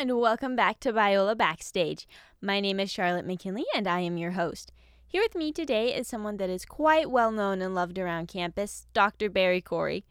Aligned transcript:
and 0.00 0.18
welcome 0.18 0.56
back 0.56 0.80
to 0.80 0.94
Biola 0.94 1.36
Backstage. 1.36 2.08
My 2.40 2.58
name 2.58 2.80
is 2.80 2.90
Charlotte 2.90 3.26
McKinley, 3.26 3.66
and 3.74 3.86
I 3.86 4.00
am 4.00 4.16
your 4.16 4.30
host. 4.30 4.72
Here 5.06 5.20
with 5.20 5.34
me 5.34 5.52
today 5.52 5.94
is 5.94 6.08
someone 6.08 6.38
that 6.38 6.48
is 6.48 6.64
quite 6.64 7.10
well 7.10 7.30
known 7.30 7.60
and 7.60 7.74
loved 7.74 7.98
around 7.98 8.28
campus, 8.28 8.86
Dr. 8.94 9.28
Barry 9.28 9.60
Corey. 9.60 10.06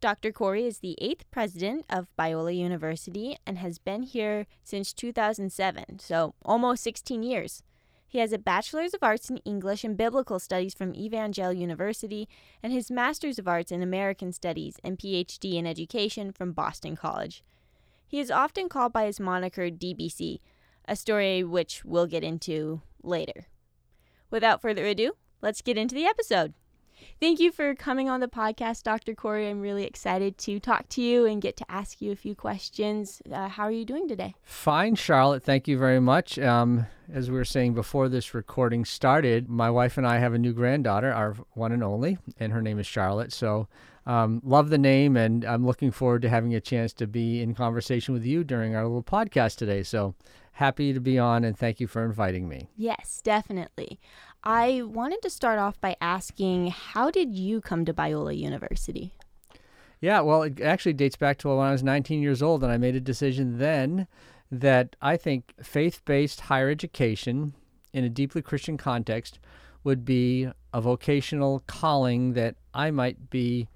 Dr. 0.00 0.32
Corey 0.32 0.64
is 0.64 0.78
the 0.78 0.96
eighth 1.02 1.30
president 1.30 1.84
of 1.90 2.08
Biola 2.18 2.56
University 2.56 3.36
and 3.46 3.58
has 3.58 3.76
been 3.78 4.04
here 4.04 4.46
since 4.64 4.94
2007, 4.94 5.98
so 5.98 6.34
almost 6.42 6.82
16 6.82 7.22
years. 7.22 7.62
He 8.08 8.20
has 8.20 8.32
a 8.32 8.38
Bachelor's 8.38 8.94
of 8.94 9.02
Arts 9.02 9.28
in 9.28 9.36
English 9.44 9.84
and 9.84 9.98
Biblical 9.98 10.38
Studies 10.38 10.72
from 10.72 10.94
Evangel 10.94 11.52
University 11.52 12.26
and 12.62 12.72
his 12.72 12.90
Master's 12.90 13.38
of 13.38 13.46
Arts 13.46 13.70
in 13.70 13.82
American 13.82 14.32
Studies 14.32 14.76
and 14.82 14.98
PhD 14.98 15.56
in 15.56 15.66
Education 15.66 16.32
from 16.32 16.52
Boston 16.52 16.96
College. 16.96 17.44
He 18.10 18.18
is 18.18 18.28
often 18.32 18.68
called 18.68 18.92
by 18.92 19.04
his 19.04 19.20
moniker 19.20 19.70
DBC, 19.70 20.40
a 20.88 20.96
story 20.96 21.44
which 21.44 21.84
we'll 21.84 22.08
get 22.08 22.24
into 22.24 22.82
later. 23.04 23.46
Without 24.32 24.60
further 24.60 24.84
ado, 24.84 25.12
let's 25.40 25.62
get 25.62 25.78
into 25.78 25.94
the 25.94 26.06
episode. 26.06 26.52
Thank 27.20 27.38
you 27.38 27.52
for 27.52 27.72
coming 27.76 28.10
on 28.10 28.18
the 28.18 28.26
podcast, 28.26 28.82
Dr. 28.82 29.14
Corey. 29.14 29.48
I'm 29.48 29.60
really 29.60 29.84
excited 29.84 30.38
to 30.38 30.58
talk 30.58 30.88
to 30.88 31.00
you 31.00 31.24
and 31.24 31.40
get 31.40 31.56
to 31.58 31.70
ask 31.70 32.02
you 32.02 32.10
a 32.10 32.16
few 32.16 32.34
questions. 32.34 33.22
Uh, 33.32 33.46
how 33.46 33.62
are 33.62 33.70
you 33.70 33.84
doing 33.84 34.08
today? 34.08 34.34
Fine, 34.42 34.96
Charlotte. 34.96 35.44
Thank 35.44 35.68
you 35.68 35.78
very 35.78 36.00
much. 36.00 36.36
Um, 36.36 36.86
as 37.12 37.30
we 37.30 37.36
were 37.36 37.44
saying 37.44 37.74
before 37.74 38.08
this 38.08 38.34
recording 38.34 38.84
started, 38.84 39.48
my 39.48 39.70
wife 39.70 39.98
and 39.98 40.06
I 40.06 40.18
have 40.18 40.34
a 40.34 40.38
new 40.38 40.52
granddaughter, 40.52 41.12
our 41.12 41.36
one 41.52 41.70
and 41.70 41.84
only, 41.84 42.18
and 42.40 42.52
her 42.52 42.60
name 42.60 42.80
is 42.80 42.88
Charlotte. 42.88 43.32
So 43.32 43.68
um, 44.06 44.40
love 44.44 44.70
the 44.70 44.78
name, 44.78 45.16
and 45.16 45.44
I'm 45.44 45.66
looking 45.66 45.90
forward 45.90 46.22
to 46.22 46.28
having 46.28 46.54
a 46.54 46.60
chance 46.60 46.92
to 46.94 47.06
be 47.06 47.40
in 47.40 47.54
conversation 47.54 48.14
with 48.14 48.24
you 48.24 48.44
during 48.44 48.74
our 48.74 48.84
little 48.84 49.02
podcast 49.02 49.56
today. 49.56 49.82
So 49.82 50.14
happy 50.52 50.92
to 50.92 51.00
be 51.00 51.18
on, 51.18 51.44
and 51.44 51.56
thank 51.56 51.80
you 51.80 51.86
for 51.86 52.04
inviting 52.04 52.48
me. 52.48 52.68
Yes, 52.76 53.20
definitely. 53.22 54.00
I 54.42 54.82
wanted 54.82 55.20
to 55.22 55.30
start 55.30 55.58
off 55.58 55.80
by 55.80 55.96
asking 56.00 56.68
how 56.68 57.10
did 57.10 57.34
you 57.34 57.60
come 57.60 57.84
to 57.84 57.92
Biola 57.92 58.36
University? 58.36 59.12
Yeah, 60.00 60.20
well, 60.20 60.42
it 60.44 60.60
actually 60.62 60.94
dates 60.94 61.16
back 61.16 61.36
to 61.38 61.48
when 61.48 61.66
I 61.66 61.72
was 61.72 61.82
19 61.82 62.22
years 62.22 62.42
old, 62.42 62.62
and 62.62 62.72
I 62.72 62.78
made 62.78 62.96
a 62.96 63.00
decision 63.00 63.58
then 63.58 64.06
that 64.50 64.96
I 65.02 65.16
think 65.16 65.54
faith 65.62 66.02
based 66.04 66.40
higher 66.42 66.70
education 66.70 67.54
in 67.92 68.04
a 68.04 68.08
deeply 68.08 68.40
Christian 68.40 68.76
context 68.76 69.38
would 69.84 70.04
be 70.04 70.48
a 70.72 70.80
vocational 70.80 71.62
calling 71.66 72.32
that 72.32 72.56
I 72.72 72.90
might 72.90 73.30
be 73.30 73.68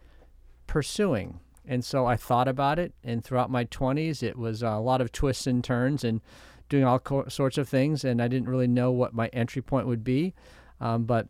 pursuing. 0.66 1.40
And 1.66 1.84
so 1.84 2.06
I 2.06 2.16
thought 2.16 2.48
about 2.48 2.78
it, 2.78 2.92
and 3.02 3.24
throughout 3.24 3.50
my 3.50 3.64
20s, 3.64 4.22
it 4.22 4.36
was 4.36 4.62
a 4.62 4.76
lot 4.76 5.00
of 5.00 5.12
twists 5.12 5.46
and 5.46 5.64
turns 5.64 6.04
and 6.04 6.20
doing 6.68 6.84
all 6.84 6.98
co- 6.98 7.28
sorts 7.28 7.56
of 7.56 7.68
things, 7.68 8.04
and 8.04 8.20
I 8.20 8.28
didn't 8.28 8.48
really 8.48 8.66
know 8.66 8.90
what 8.90 9.14
my 9.14 9.28
entry 9.28 9.62
point 9.62 9.86
would 9.86 10.04
be. 10.04 10.34
Um, 10.80 11.04
but 11.04 11.26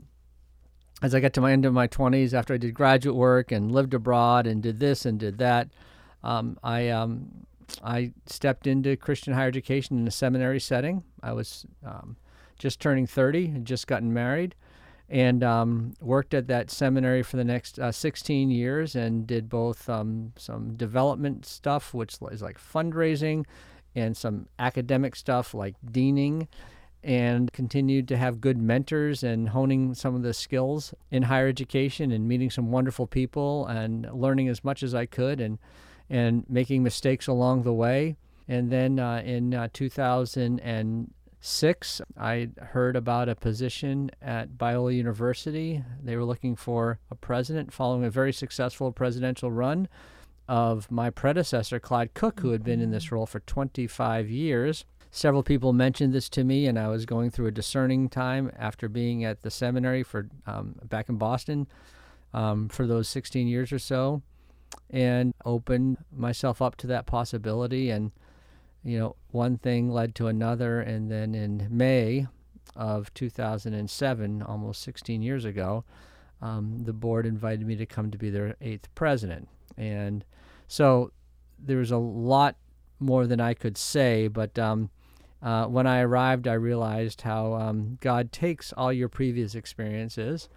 as 1.02 1.14
I 1.14 1.20
got 1.20 1.32
to 1.34 1.40
my 1.40 1.52
end 1.52 1.64
of 1.64 1.72
my 1.72 1.86
20s, 1.86 2.34
after 2.34 2.54
I 2.54 2.56
did 2.56 2.74
graduate 2.74 3.16
work 3.16 3.52
and 3.52 3.70
lived 3.70 3.94
abroad 3.94 4.46
and 4.46 4.62
did 4.62 4.80
this 4.80 5.04
and 5.04 5.20
did 5.20 5.38
that, 5.38 5.68
um, 6.22 6.58
I 6.62 6.88
um, 6.88 7.46
I 7.82 8.12
stepped 8.26 8.66
into 8.66 8.96
Christian 8.96 9.34
higher 9.34 9.48
education 9.48 9.98
in 9.98 10.08
a 10.08 10.10
seminary 10.10 10.60
setting. 10.60 11.04
I 11.22 11.32
was 11.32 11.66
um, 11.84 12.16
just 12.58 12.80
turning 12.80 13.06
30 13.06 13.46
and 13.46 13.66
just 13.66 13.86
gotten 13.86 14.12
married 14.12 14.54
and 15.08 15.44
um, 15.44 15.94
worked 16.00 16.34
at 16.34 16.46
that 16.48 16.70
seminary 16.70 17.22
for 17.22 17.36
the 17.36 17.44
next 17.44 17.78
uh, 17.78 17.92
16 17.92 18.50
years 18.50 18.94
and 18.94 19.26
did 19.26 19.48
both 19.48 19.88
um, 19.88 20.32
some 20.36 20.74
development 20.76 21.44
stuff, 21.44 21.92
which 21.92 22.16
is 22.30 22.42
like 22.42 22.58
fundraising, 22.58 23.44
and 23.94 24.16
some 24.16 24.48
academic 24.58 25.14
stuff 25.14 25.54
like 25.54 25.74
deaning, 25.90 26.48
and 27.02 27.52
continued 27.52 28.08
to 28.08 28.16
have 28.16 28.40
good 28.40 28.56
mentors 28.56 29.22
and 29.22 29.50
honing 29.50 29.94
some 29.94 30.14
of 30.14 30.22
the 30.22 30.32
skills 30.32 30.94
in 31.10 31.24
higher 31.24 31.48
education 31.48 32.10
and 32.10 32.26
meeting 32.26 32.50
some 32.50 32.70
wonderful 32.72 33.06
people 33.06 33.66
and 33.66 34.08
learning 34.10 34.48
as 34.48 34.64
much 34.64 34.82
as 34.82 34.94
I 34.94 35.06
could 35.06 35.40
and 35.40 35.58
and 36.10 36.44
making 36.48 36.82
mistakes 36.82 37.26
along 37.26 37.62
the 37.62 37.72
way. 37.72 38.16
And 38.46 38.70
then 38.70 38.98
uh, 38.98 39.22
in 39.24 39.54
uh, 39.54 39.68
2000 39.72 40.60
and 40.60 41.10
six, 41.44 42.00
I 42.18 42.48
heard 42.58 42.96
about 42.96 43.28
a 43.28 43.34
position 43.34 44.10
at 44.22 44.56
Biola 44.56 44.96
University. 44.96 45.84
They 46.02 46.16
were 46.16 46.24
looking 46.24 46.56
for 46.56 46.98
a 47.10 47.14
president 47.14 47.70
following 47.70 48.04
a 48.04 48.10
very 48.10 48.32
successful 48.32 48.90
presidential 48.92 49.52
run 49.52 49.88
of 50.48 50.90
my 50.90 51.10
predecessor, 51.10 51.78
Clyde 51.78 52.14
Cook, 52.14 52.40
who 52.40 52.50
had 52.50 52.64
been 52.64 52.80
in 52.80 52.92
this 52.92 53.12
role 53.12 53.26
for 53.26 53.40
25 53.40 54.30
years. 54.30 54.86
Several 55.10 55.42
people 55.42 55.74
mentioned 55.74 56.14
this 56.14 56.30
to 56.30 56.44
me, 56.44 56.66
and 56.66 56.78
I 56.78 56.88
was 56.88 57.04
going 57.04 57.30
through 57.30 57.46
a 57.48 57.52
discerning 57.52 58.08
time 58.08 58.50
after 58.58 58.88
being 58.88 59.22
at 59.22 59.42
the 59.42 59.50
seminary 59.50 60.02
for 60.02 60.28
um, 60.46 60.76
back 60.84 61.10
in 61.10 61.16
Boston 61.16 61.66
um, 62.32 62.70
for 62.70 62.86
those 62.86 63.06
16 63.08 63.46
years 63.46 63.70
or 63.70 63.78
so, 63.78 64.22
and 64.88 65.34
opened 65.44 65.98
myself 66.10 66.62
up 66.62 66.76
to 66.76 66.86
that 66.86 67.04
possibility. 67.04 67.90
And 67.90 68.12
you 68.84 68.98
know, 68.98 69.16
one 69.30 69.58
thing 69.58 69.90
led 69.90 70.14
to 70.16 70.26
another, 70.26 70.80
and 70.80 71.10
then 71.10 71.34
in 71.34 71.66
May 71.70 72.26
of 72.76 73.12
2007, 73.14 74.42
almost 74.42 74.82
16 74.82 75.22
years 75.22 75.44
ago, 75.44 75.84
um, 76.42 76.80
the 76.84 76.92
board 76.92 77.24
invited 77.24 77.66
me 77.66 77.76
to 77.76 77.86
come 77.86 78.10
to 78.10 78.18
be 78.18 78.30
their 78.30 78.56
eighth 78.60 78.94
president. 78.94 79.48
And 79.76 80.24
so 80.68 81.12
there 81.58 81.78
was 81.78 81.90
a 81.90 81.96
lot 81.96 82.56
more 83.00 83.26
than 83.26 83.40
I 83.40 83.54
could 83.54 83.78
say, 83.78 84.28
but 84.28 84.58
um, 84.58 84.90
uh, 85.42 85.66
when 85.66 85.86
I 85.86 86.00
arrived, 86.00 86.46
I 86.46 86.54
realized 86.54 87.22
how 87.22 87.54
um, 87.54 87.98
God 88.00 88.32
takes 88.32 88.72
all 88.72 88.92
your 88.92 89.08
previous 89.08 89.54
experiences. 89.54 90.48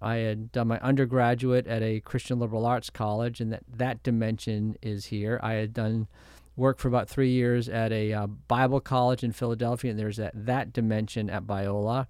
I 0.00 0.16
had 0.16 0.52
done 0.52 0.68
my 0.68 0.78
undergraduate 0.80 1.66
at 1.66 1.82
a 1.82 2.00
Christian 2.00 2.38
liberal 2.38 2.66
arts 2.66 2.90
college, 2.90 3.40
and 3.40 3.52
that, 3.52 3.62
that 3.76 4.02
dimension 4.02 4.76
is 4.82 5.06
here. 5.06 5.40
I 5.42 5.54
had 5.54 5.72
done 5.72 6.06
worked 6.56 6.80
for 6.80 6.88
about 6.88 7.08
three 7.08 7.30
years 7.30 7.68
at 7.68 7.92
a 7.92 8.12
uh, 8.12 8.26
Bible 8.26 8.80
college 8.80 9.22
in 9.22 9.32
Philadelphia, 9.32 9.90
and 9.90 10.00
there's 10.00 10.16
that, 10.16 10.32
that 10.34 10.72
dimension 10.72 11.28
at 11.30 11.46
Biola. 11.46 12.06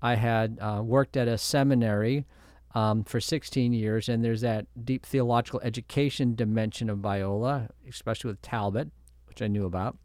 I 0.00 0.16
had 0.16 0.58
uh, 0.60 0.82
worked 0.84 1.16
at 1.16 1.28
a 1.28 1.38
seminary 1.38 2.26
um, 2.74 3.04
for 3.04 3.20
16 3.20 3.72
years, 3.72 4.08
and 4.08 4.24
there's 4.24 4.40
that 4.40 4.66
deep 4.84 5.04
theological 5.04 5.60
education 5.62 6.34
dimension 6.34 6.88
of 6.88 6.98
Biola, 6.98 7.68
especially 7.88 8.30
with 8.30 8.42
Talbot, 8.42 8.90
which 9.26 9.42
I 9.42 9.46
knew 9.46 9.66
about. 9.66 9.96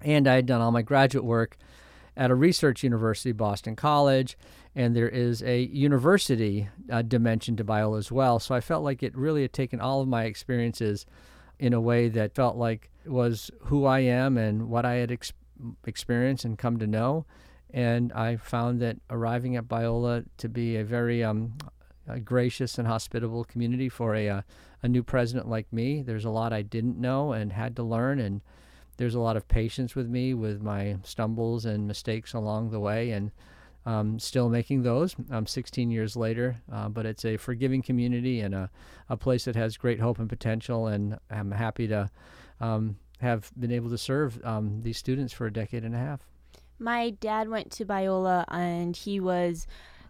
And 0.00 0.26
I 0.26 0.34
had 0.34 0.46
done 0.46 0.60
all 0.60 0.72
my 0.72 0.82
graduate 0.82 1.24
work 1.24 1.56
at 2.16 2.30
a 2.30 2.34
research 2.34 2.82
university, 2.82 3.32
Boston 3.32 3.76
College, 3.76 4.36
and 4.74 4.96
there 4.96 5.08
is 5.08 5.42
a 5.42 5.62
university 5.62 6.68
uh, 6.90 7.02
dimension 7.02 7.56
to 7.56 7.64
Biola 7.64 7.98
as 7.98 8.10
well. 8.10 8.38
So 8.38 8.54
I 8.54 8.60
felt 8.60 8.84
like 8.84 9.02
it 9.02 9.16
really 9.16 9.42
had 9.42 9.52
taken 9.52 9.80
all 9.80 10.00
of 10.00 10.08
my 10.08 10.24
experiences 10.24 11.06
in 11.58 11.72
a 11.72 11.80
way 11.80 12.08
that 12.08 12.34
felt 12.34 12.56
like 12.56 12.90
was 13.06 13.50
who 13.62 13.84
I 13.84 14.00
am 14.00 14.36
and 14.36 14.68
what 14.68 14.84
I 14.84 14.94
had 14.94 15.12
ex- 15.12 15.32
experienced 15.86 16.44
and 16.44 16.58
come 16.58 16.78
to 16.78 16.86
know. 16.86 17.26
And 17.70 18.12
I 18.12 18.36
found 18.36 18.80
that 18.82 18.98
arriving 19.08 19.56
at 19.56 19.68
Biola 19.68 20.26
to 20.38 20.48
be 20.48 20.76
a 20.76 20.84
very 20.84 21.24
um, 21.24 21.54
a 22.06 22.20
gracious 22.20 22.78
and 22.78 22.86
hospitable 22.86 23.44
community 23.44 23.88
for 23.88 24.14
a, 24.14 24.28
uh, 24.28 24.42
a 24.82 24.88
new 24.88 25.02
president 25.02 25.48
like 25.48 25.72
me. 25.72 26.02
There's 26.02 26.24
a 26.24 26.30
lot 26.30 26.52
I 26.52 26.62
didn't 26.62 26.98
know 26.98 27.32
and 27.32 27.52
had 27.52 27.76
to 27.76 27.82
learn, 27.82 28.18
and 28.18 28.40
there's 28.96 29.14
a 29.14 29.20
lot 29.20 29.36
of 29.36 29.48
patience 29.48 29.94
with 29.94 30.08
me 30.08 30.34
with 30.34 30.60
my 30.62 30.98
stumbles 31.04 31.64
and 31.64 31.86
mistakes 31.86 32.34
along 32.34 32.70
the 32.70 32.80
way. 32.80 33.10
And 33.10 33.30
um, 33.84 34.18
still 34.18 34.48
making 34.48 34.82
those 34.82 35.16
um, 35.30 35.46
16 35.46 35.90
years 35.90 36.16
later. 36.16 36.56
Uh, 36.70 36.88
but 36.88 37.06
it's 37.06 37.24
a 37.24 37.36
forgiving 37.36 37.82
community 37.82 38.40
and 38.40 38.54
a, 38.54 38.70
a 39.08 39.16
place 39.16 39.44
that 39.44 39.56
has 39.56 39.76
great 39.76 40.00
hope 40.00 40.18
and 40.18 40.28
potential. 40.28 40.86
And 40.86 41.18
I'm 41.30 41.50
happy 41.50 41.88
to 41.88 42.10
um, 42.60 42.96
have 43.20 43.50
been 43.58 43.72
able 43.72 43.90
to 43.90 43.98
serve 43.98 44.44
um, 44.44 44.82
these 44.82 44.98
students 44.98 45.32
for 45.32 45.46
a 45.46 45.52
decade 45.52 45.84
and 45.84 45.94
a 45.94 45.98
half. 45.98 46.20
My 46.78 47.10
dad 47.10 47.48
went 47.48 47.70
to 47.72 47.84
Biola 47.84 48.44
and 48.48 48.96
he 48.96 49.20
was 49.20 49.66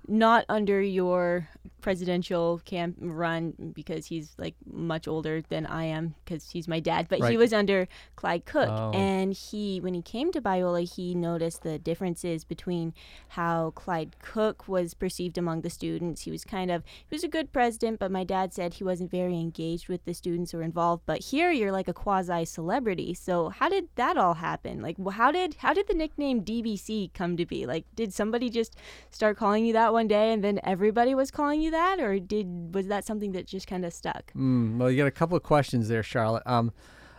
not 0.08 0.44
under 0.48 0.80
your 0.80 1.48
presidential 1.82 2.62
camp 2.64 2.96
run 3.00 3.72
because 3.74 4.06
he's 4.06 4.34
like 4.38 4.54
much 4.72 5.06
older 5.06 5.42
than 5.48 5.66
I 5.66 5.84
am 5.84 6.14
because 6.24 6.48
he's 6.50 6.68
my 6.68 6.80
dad, 6.80 7.08
but 7.10 7.20
right. 7.20 7.30
he 7.30 7.36
was 7.36 7.52
under 7.52 7.88
Clyde 8.16 8.46
Cook. 8.46 8.68
Oh. 8.70 8.92
And 8.92 9.34
he, 9.34 9.80
when 9.80 9.92
he 9.92 10.00
came 10.00 10.32
to 10.32 10.40
Biola, 10.40 10.88
he 10.90 11.14
noticed 11.14 11.62
the 11.62 11.78
differences 11.78 12.44
between 12.44 12.94
how 13.30 13.72
Clyde 13.74 14.16
Cook 14.20 14.66
was 14.68 14.94
perceived 14.94 15.36
among 15.36 15.60
the 15.60 15.70
students. 15.70 16.22
He 16.22 16.30
was 16.30 16.44
kind 16.44 16.70
of, 16.70 16.84
he 16.86 17.14
was 17.14 17.24
a 17.24 17.28
good 17.28 17.52
president, 17.52 17.98
but 17.98 18.10
my 18.10 18.24
dad 18.24 18.54
said 18.54 18.74
he 18.74 18.84
wasn't 18.84 19.10
very 19.10 19.38
engaged 19.38 19.88
with 19.88 20.04
the 20.04 20.14
students 20.14 20.54
or 20.54 20.62
involved. 20.62 21.02
But 21.04 21.20
here 21.20 21.50
you're 21.50 21.72
like 21.72 21.88
a 21.88 21.92
quasi 21.92 22.44
celebrity. 22.44 23.12
So 23.12 23.48
how 23.48 23.68
did 23.68 23.88
that 23.96 24.16
all 24.16 24.34
happen? 24.34 24.80
Like, 24.80 24.96
how 25.10 25.32
did, 25.32 25.56
how 25.56 25.74
did 25.74 25.88
the 25.88 25.94
nickname 25.94 26.42
DBC 26.44 27.12
come 27.12 27.36
to 27.36 27.44
be? 27.44 27.66
Like, 27.66 27.84
did 27.96 28.14
somebody 28.14 28.48
just 28.48 28.76
start 29.10 29.36
calling 29.36 29.66
you 29.66 29.72
that 29.72 29.91
one 29.92 30.08
day 30.08 30.32
and 30.32 30.42
then 30.42 30.60
everybody 30.64 31.14
was 31.14 31.30
calling 31.30 31.60
you 31.60 31.70
that? 31.70 32.00
Or 32.00 32.18
did, 32.18 32.74
was 32.74 32.86
that 32.88 33.04
something 33.04 33.32
that 33.32 33.46
just 33.46 33.66
kind 33.66 33.84
of 33.84 33.92
stuck? 33.92 34.32
Mm, 34.34 34.78
well, 34.78 34.90
you 34.90 34.96
got 34.96 35.06
a 35.06 35.10
couple 35.10 35.36
of 35.36 35.42
questions 35.42 35.88
there, 35.88 36.02
Charlotte. 36.02 36.42
Um, 36.46 36.72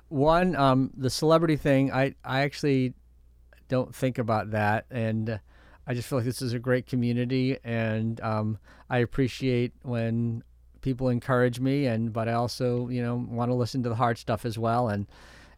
one, 0.09 0.55
um, 0.55 0.91
the 0.95 1.09
celebrity 1.09 1.55
thing, 1.55 1.91
I, 1.91 2.15
I 2.23 2.41
actually 2.41 2.93
don't 3.67 3.95
think 3.95 4.17
about 4.17 4.51
that. 4.51 4.85
And 4.91 5.29
uh, 5.29 5.37
I 5.87 5.93
just 5.93 6.07
feel 6.07 6.19
like 6.19 6.25
this 6.25 6.41
is 6.41 6.53
a 6.53 6.59
great 6.59 6.85
community. 6.85 7.57
And 7.63 8.19
um, 8.21 8.57
I 8.89 8.99
appreciate 8.99 9.73
when 9.81 10.43
people 10.81 11.09
encourage 11.09 11.59
me. 11.59 11.85
And, 11.85 12.11
but 12.11 12.27
I 12.27 12.33
also, 12.33 12.89
you 12.89 13.01
know, 13.01 13.25
want 13.29 13.49
to 13.49 13.55
listen 13.55 13.83
to 13.83 13.89
the 13.89 13.95
hard 13.95 14.17
stuff 14.17 14.45
as 14.45 14.57
well. 14.57 14.89
And, 14.89 15.07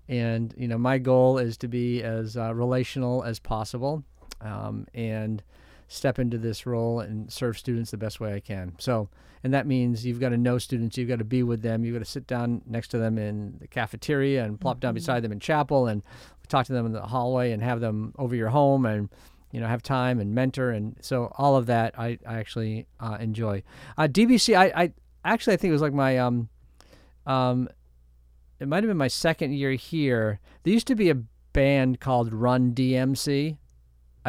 and, 0.08 0.54
you 0.58 0.68
know, 0.68 0.78
my 0.78 0.98
goal 0.98 1.38
is 1.38 1.58
to 1.58 1.68
be 1.68 2.04
as 2.04 2.38
uh, 2.38 2.54
relational 2.54 3.24
as 3.24 3.40
possible. 3.40 4.04
Um, 4.42 4.86
and, 4.94 5.42
step 5.88 6.20
into 6.20 6.38
this 6.38 6.66
role 6.66 7.00
and 7.00 7.32
serve 7.32 7.58
students 7.58 7.92
the 7.92 7.98
best 7.98 8.20
way 8.20 8.34
I 8.34 8.40
can. 8.40 8.74
So, 8.80 9.10
and 9.44 9.54
that 9.54 9.68
means 9.68 10.06
you've 10.06 10.20
got 10.20 10.30
to 10.30 10.38
know 10.38 10.58
students, 10.58 10.98
you've 10.98 11.10
got 11.10 11.20
to 11.20 11.26
be 11.26 11.44
with 11.44 11.62
them, 11.62 11.86
you've 11.86 11.94
got 11.94 12.04
to 12.04 12.10
sit 12.10 12.26
down 12.26 12.62
next 12.66 12.90
to 12.90 12.98
them 12.98 13.18
in 13.18 13.58
the 13.60 13.68
cafeteria 13.68 14.44
and 14.44 14.60
plop 14.60 14.78
mm-hmm. 14.78 14.82
down 14.82 14.94
beside 14.96 15.24
them 15.24 15.32
in 15.32 15.40
chapel 15.40 15.88
and 15.88 16.04
talk 16.48 16.66
to 16.68 16.74
them 16.74 16.86
in 16.86 16.92
the 16.92 17.02
hallway 17.02 17.52
and 17.52 17.62
have 17.62 17.80
them 17.80 18.14
over 18.18 18.36
your 18.36 18.50
home 18.50 18.86
and 18.86 19.10
you 19.52 19.60
know 19.60 19.68
have 19.68 19.82
time 19.82 20.20
and 20.20 20.36
mentor 20.36 20.70
and 20.70 20.96
so 21.02 21.32
all 21.38 21.56
of 21.56 21.66
that 21.66 21.98
I, 21.98 22.20
I 22.26 22.40
actually 22.40 22.88
uh, 23.00 23.18
enjoy. 23.20 23.64
Uh, 23.98 24.08
DBC 24.08 24.58
I, 24.58 24.84
I 24.84 24.94
actually 25.24 25.54
I 25.54 25.58
think 25.58 25.70
it 25.70 25.74
was 25.74 25.82
like 25.82 25.94
my 25.94 26.18
um 26.18 26.50
um 27.26 27.70
it 28.60 28.68
might 28.68 28.84
have 28.84 28.90
been 28.90 28.98
my 28.98 29.10
second 29.10 29.54
year 29.54 29.72
here. 29.72 30.40
There 30.64 30.74
used 30.74 30.88
to 30.88 30.96
be 30.96 31.10
a 31.10 31.16
band 31.54 32.00
called 32.00 32.34
Run 32.34 32.74
DMC 32.74 33.58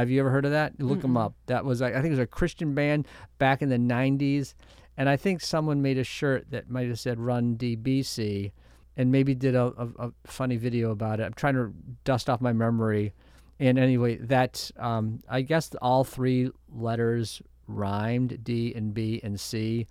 have 0.00 0.10
you 0.10 0.20
ever 0.20 0.30
heard 0.30 0.44
of 0.44 0.50
that? 0.52 0.80
Look 0.80 0.98
Mm-mm. 0.98 1.02
them 1.02 1.16
up. 1.16 1.34
That 1.46 1.64
was 1.64 1.82
I 1.82 1.92
think 1.92 2.06
it 2.06 2.10
was 2.10 2.18
a 2.18 2.26
Christian 2.26 2.74
band 2.74 3.06
back 3.38 3.62
in 3.62 3.68
the 3.68 3.78
'90s, 3.78 4.54
and 4.96 5.08
I 5.08 5.16
think 5.16 5.40
someone 5.40 5.82
made 5.82 5.98
a 5.98 6.04
shirt 6.04 6.50
that 6.50 6.70
might 6.70 6.88
have 6.88 6.98
said 6.98 7.18
"Run 7.18 7.56
DBC," 7.56 8.52
and 8.96 9.10
maybe 9.10 9.34
did 9.34 9.54
a, 9.54 9.72
a, 9.78 10.06
a 10.06 10.12
funny 10.24 10.56
video 10.56 10.90
about 10.90 11.20
it. 11.20 11.24
I'm 11.24 11.34
trying 11.34 11.54
to 11.54 11.72
dust 12.04 12.28
off 12.30 12.40
my 12.40 12.52
memory. 12.52 13.12
And 13.58 13.78
anyway, 13.78 14.16
that 14.16 14.70
um, 14.78 15.20
I 15.28 15.40
guess 15.40 15.70
all 15.80 16.04
three 16.04 16.50
letters 16.68 17.40
rhymed 17.66 18.44
D 18.44 18.74
and 18.74 18.92
B 18.92 19.20
and 19.24 19.40
C. 19.40 19.86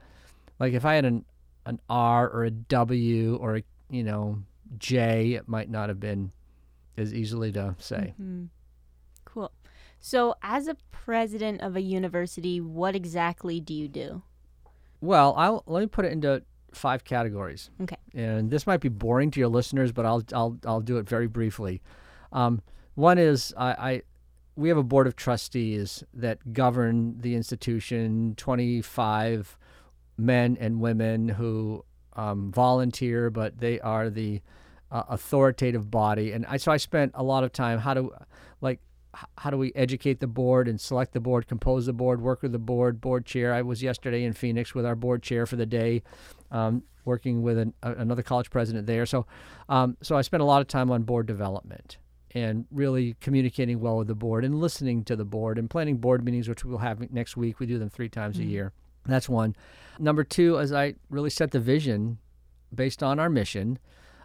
Like 0.60 0.74
if 0.74 0.86
I 0.86 0.96
had 0.96 1.06
an 1.06 1.26
an 1.66 1.80
R 1.90 2.30
or 2.30 2.44
a 2.44 2.52
W 2.52 3.36
or 3.38 3.58
a 3.58 3.64
you 3.90 4.04
know 4.04 4.44
J, 4.78 5.34
it 5.34 5.48
might 5.48 5.70
not 5.70 5.90
have 5.90 6.00
been 6.00 6.32
as 6.98 7.14
easily 7.14 7.52
to 7.54 7.76
say. 7.80 8.14
Mm-hmm. 8.22 8.46
So, 10.08 10.36
as 10.44 10.68
a 10.68 10.76
president 10.92 11.62
of 11.62 11.76
a 11.76 11.82
university, 11.82 12.62
what 12.62 12.96
exactly 12.96 13.60
do 13.60 13.74
you 13.74 13.88
do? 13.88 14.22
Well, 15.02 15.34
I'll 15.36 15.64
let 15.66 15.80
me 15.80 15.88
put 15.88 16.06
it 16.06 16.12
into 16.12 16.44
five 16.72 17.04
categories. 17.04 17.72
Okay. 17.82 17.96
And 18.14 18.52
this 18.52 18.68
might 18.68 18.82
be 18.82 18.88
boring 18.88 19.32
to 19.32 19.40
your 19.40 19.50
listeners, 19.50 19.92
but 19.92 20.06
I'll 20.06 20.22
I'll 20.32 20.60
I'll 20.64 20.80
do 20.80 20.98
it 20.98 21.10
very 21.10 21.26
briefly. 21.26 21.82
Um, 22.32 22.62
one 22.94 23.18
is 23.18 23.52
I, 23.58 23.72
I 23.72 24.02
we 24.56 24.70
have 24.70 24.78
a 24.78 24.84
board 24.84 25.08
of 25.08 25.16
trustees 25.16 26.04
that 26.14 26.54
govern 26.54 27.20
the 27.20 27.34
institution. 27.34 28.36
Twenty 28.38 28.84
five 28.84 29.58
men 30.20 30.56
and 30.60 30.80
women 30.80 31.30
who 31.30 31.84
um, 32.14 32.52
volunteer, 32.52 33.32
but 33.32 33.58
they 33.58 33.80
are 33.80 34.12
the 34.12 34.44
uh, 34.92 35.02
authoritative 35.10 35.90
body. 35.90 36.32
And 36.32 36.46
I, 36.46 36.58
so 36.58 36.72
I 36.72 36.78
spent 36.78 37.14
a 37.16 37.24
lot 37.24 37.44
of 37.44 37.52
time 37.52 37.80
how 37.80 37.96
to 37.96 38.12
like 38.62 38.82
how 39.38 39.50
do 39.50 39.58
we 39.58 39.72
educate 39.76 40.20
the 40.20 40.28
board 40.28 40.68
and 40.68 40.80
select 40.80 41.14
the 41.14 41.20
board, 41.20 41.48
compose 41.48 41.86
the 41.86 41.94
board, 41.94 42.22
work 42.22 42.42
with 42.42 42.52
the 42.52 42.60
board, 42.60 43.02
board 43.02 43.26
chair. 43.26 43.54
I 43.54 43.62
was 43.62 43.82
yesterday 43.82 44.24
in 44.24 44.34
Phoenix 44.34 44.76
with 44.76 44.86
our 44.86 44.96
board 44.96 45.24
chair 45.24 45.46
for 45.46 45.56
the 45.56 45.66
day, 45.66 46.04
um, 46.52 46.84
working 47.06 47.42
with 47.42 47.58
an, 47.58 47.74
a, 47.84 47.94
another 47.94 48.24
college 48.24 48.50
president 48.50 48.88
there. 48.88 49.06
So, 49.06 49.26
um, 49.70 49.98
so 50.02 50.18
I 50.18 50.22
spent 50.22 50.42
a 50.42 50.46
lot 50.46 50.62
of 50.62 50.68
time 50.68 50.92
on 50.92 51.04
board 51.04 51.26
development 51.26 51.98
and 52.32 52.66
really 52.70 53.16
communicating 53.22 53.80
well 53.80 53.98
with 53.98 54.08
the 54.08 54.16
board 54.16 54.44
and 54.44 54.60
listening 54.60 55.04
to 55.06 55.16
the 55.16 55.26
board 55.26 55.58
and 55.58 55.70
planning 55.70 55.98
board 55.98 56.24
meetings, 56.26 56.50
which 56.50 56.66
we'll 56.66 56.80
have 56.80 57.00
next 57.12 57.38
week. 57.38 57.60
We 57.60 57.66
do 57.66 57.80
them 57.80 57.90
three 57.90 58.10
times 58.10 58.38
mm-hmm. 58.38 58.48
a 58.48 58.52
year. 58.52 58.74
That's 59.06 59.30
one. 59.30 59.56
Number 60.00 60.24
two, 60.24 60.60
as 60.60 60.74
I 60.74 60.96
really 61.10 61.30
set 61.30 61.52
the 61.52 61.60
vision 61.60 62.18
based 62.74 63.02
on 63.02 63.20
our 63.20 63.30
mission 63.30 63.80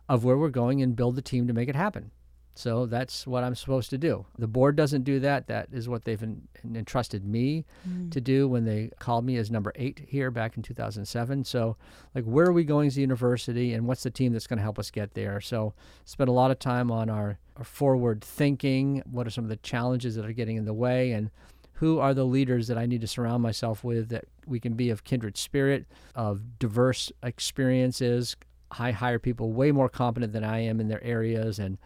of 0.09 0.25
where 0.25 0.37
we're 0.37 0.49
going 0.49 0.83
and 0.83 0.97
build 0.97 1.15
the 1.15 1.23
team 1.23 1.47
to 1.47 1.53
make 1.53 1.69
it 1.69 1.77
happen. 1.77 2.11
So 2.55 2.87
that's 2.87 3.27
what 3.27 3.45
I'm 3.45 3.55
supposed 3.55 3.91
to 3.91 3.99
do. 3.99 4.27
The 4.39 4.49
board 4.49 4.77
doesn't 4.77 5.05
do 5.05 5.21
that. 5.21 5.47
That 5.47 5.69
is 5.73 5.89
what 5.89 6.05
they've 6.05 6.23
en- 6.23 6.49
entrusted 6.75 7.25
me 7.25 7.65
mm. 7.89 8.11
to 8.11 8.21
do 8.21 8.49
when 8.49 8.65
they 8.65 8.91
called 8.99 9.25
me 9.25 9.37
as 9.37 9.51
number 9.51 9.73
eight 9.77 10.03
here 10.07 10.31
back 10.31 10.57
in 10.57 10.63
2007. 10.63 11.45
So, 11.45 11.77
like, 12.15 12.25
where 12.25 12.47
are 12.47 12.53
we 12.53 12.65
going 12.65 12.89
as 12.89 12.97
a 12.97 13.01
university 13.01 13.73
and 13.73 13.87
what's 13.87 14.03
the 14.03 14.11
team 14.11 14.33
that's 14.33 14.47
going 14.47 14.59
to 14.59 14.63
help 14.63 14.79
us 14.79 14.91
get 14.91 15.15
there? 15.15 15.41
So, 15.41 15.75
spent 16.05 16.29
a 16.29 16.33
lot 16.33 16.51
of 16.51 16.59
time 16.59 16.91
on 16.91 17.09
our, 17.09 17.39
our 17.57 17.65
forward 17.65 18.23
thinking. 18.23 19.03
What 19.11 19.27
are 19.27 19.31
some 19.31 19.45
of 19.45 19.51
the 19.51 19.57
challenges 19.57 20.17
that 20.17 20.27
are 20.27 20.33
getting 20.33 20.57
in 20.57 20.65
the 20.65 20.75
way? 20.75 21.13
And 21.13 21.31
who 21.75 21.99
are 21.99 22.13
the 22.13 22.25
leaders 22.25 22.67
that 22.67 22.77
I 22.77 22.85
need 22.85 23.01
to 23.01 23.07
surround 23.07 23.43
myself 23.43 23.85
with 23.85 24.11
that 24.11 24.25
we 24.47 24.61
can 24.61 24.75
be 24.75 24.91
of 24.91 25.05
kindred 25.05 25.39
spirit, 25.39 25.87
of 26.15 26.59
diverse 26.59 27.11
experiences? 27.23 28.37
I 28.71 28.91
hire 28.91 29.19
people 29.19 29.53
way 29.53 29.73
more 29.73 29.89
competent 29.89 30.33
than 30.33 30.45
I 30.45 30.61
am 30.61 30.79
in 30.79 30.89
their 30.89 31.03
areas 31.03 31.59
and 31.59 31.79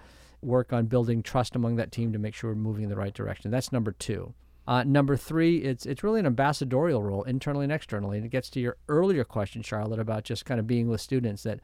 work 0.45 0.73
on 0.73 0.87
building 0.87 1.23
trust 1.23 1.57
among 1.57 1.77
that 1.77 1.93
team 1.93 2.13
to 2.13 2.19
make 2.19 2.35
sure 2.35 2.51
we're 2.51 2.57
moving 2.57 2.85
in 2.85 2.91
the 2.91 2.97
right 2.97 3.15
direction. 3.15 3.51
That's 3.51 3.73
number 3.73 3.93
two. 3.93 4.35
Uh, 4.67 4.83
number 4.83 5.17
three, 5.17 5.59
it's 5.59 5.85
it's 5.85 6.03
really 6.03 6.21
an 6.21 6.27
ambassadorial 6.27 7.03
role, 7.03 7.23
internally 7.25 7.65
and 7.65 7.73
externally, 7.73 8.17
and 8.17 8.25
it 8.25 8.31
gets 8.31 8.49
to 8.51 8.61
your 8.61 8.77
earlier 8.89 9.25
question, 9.25 9.63
Charlotte, 9.63 10.01
about 10.01 10.25
just 10.25 10.47
kind 10.47 10.59
of 10.59 10.67
being 10.67 10.89
with 10.89 11.03
students. 11.03 11.43
That 11.43 11.61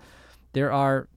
there 0.53 0.71
are 0.71 1.09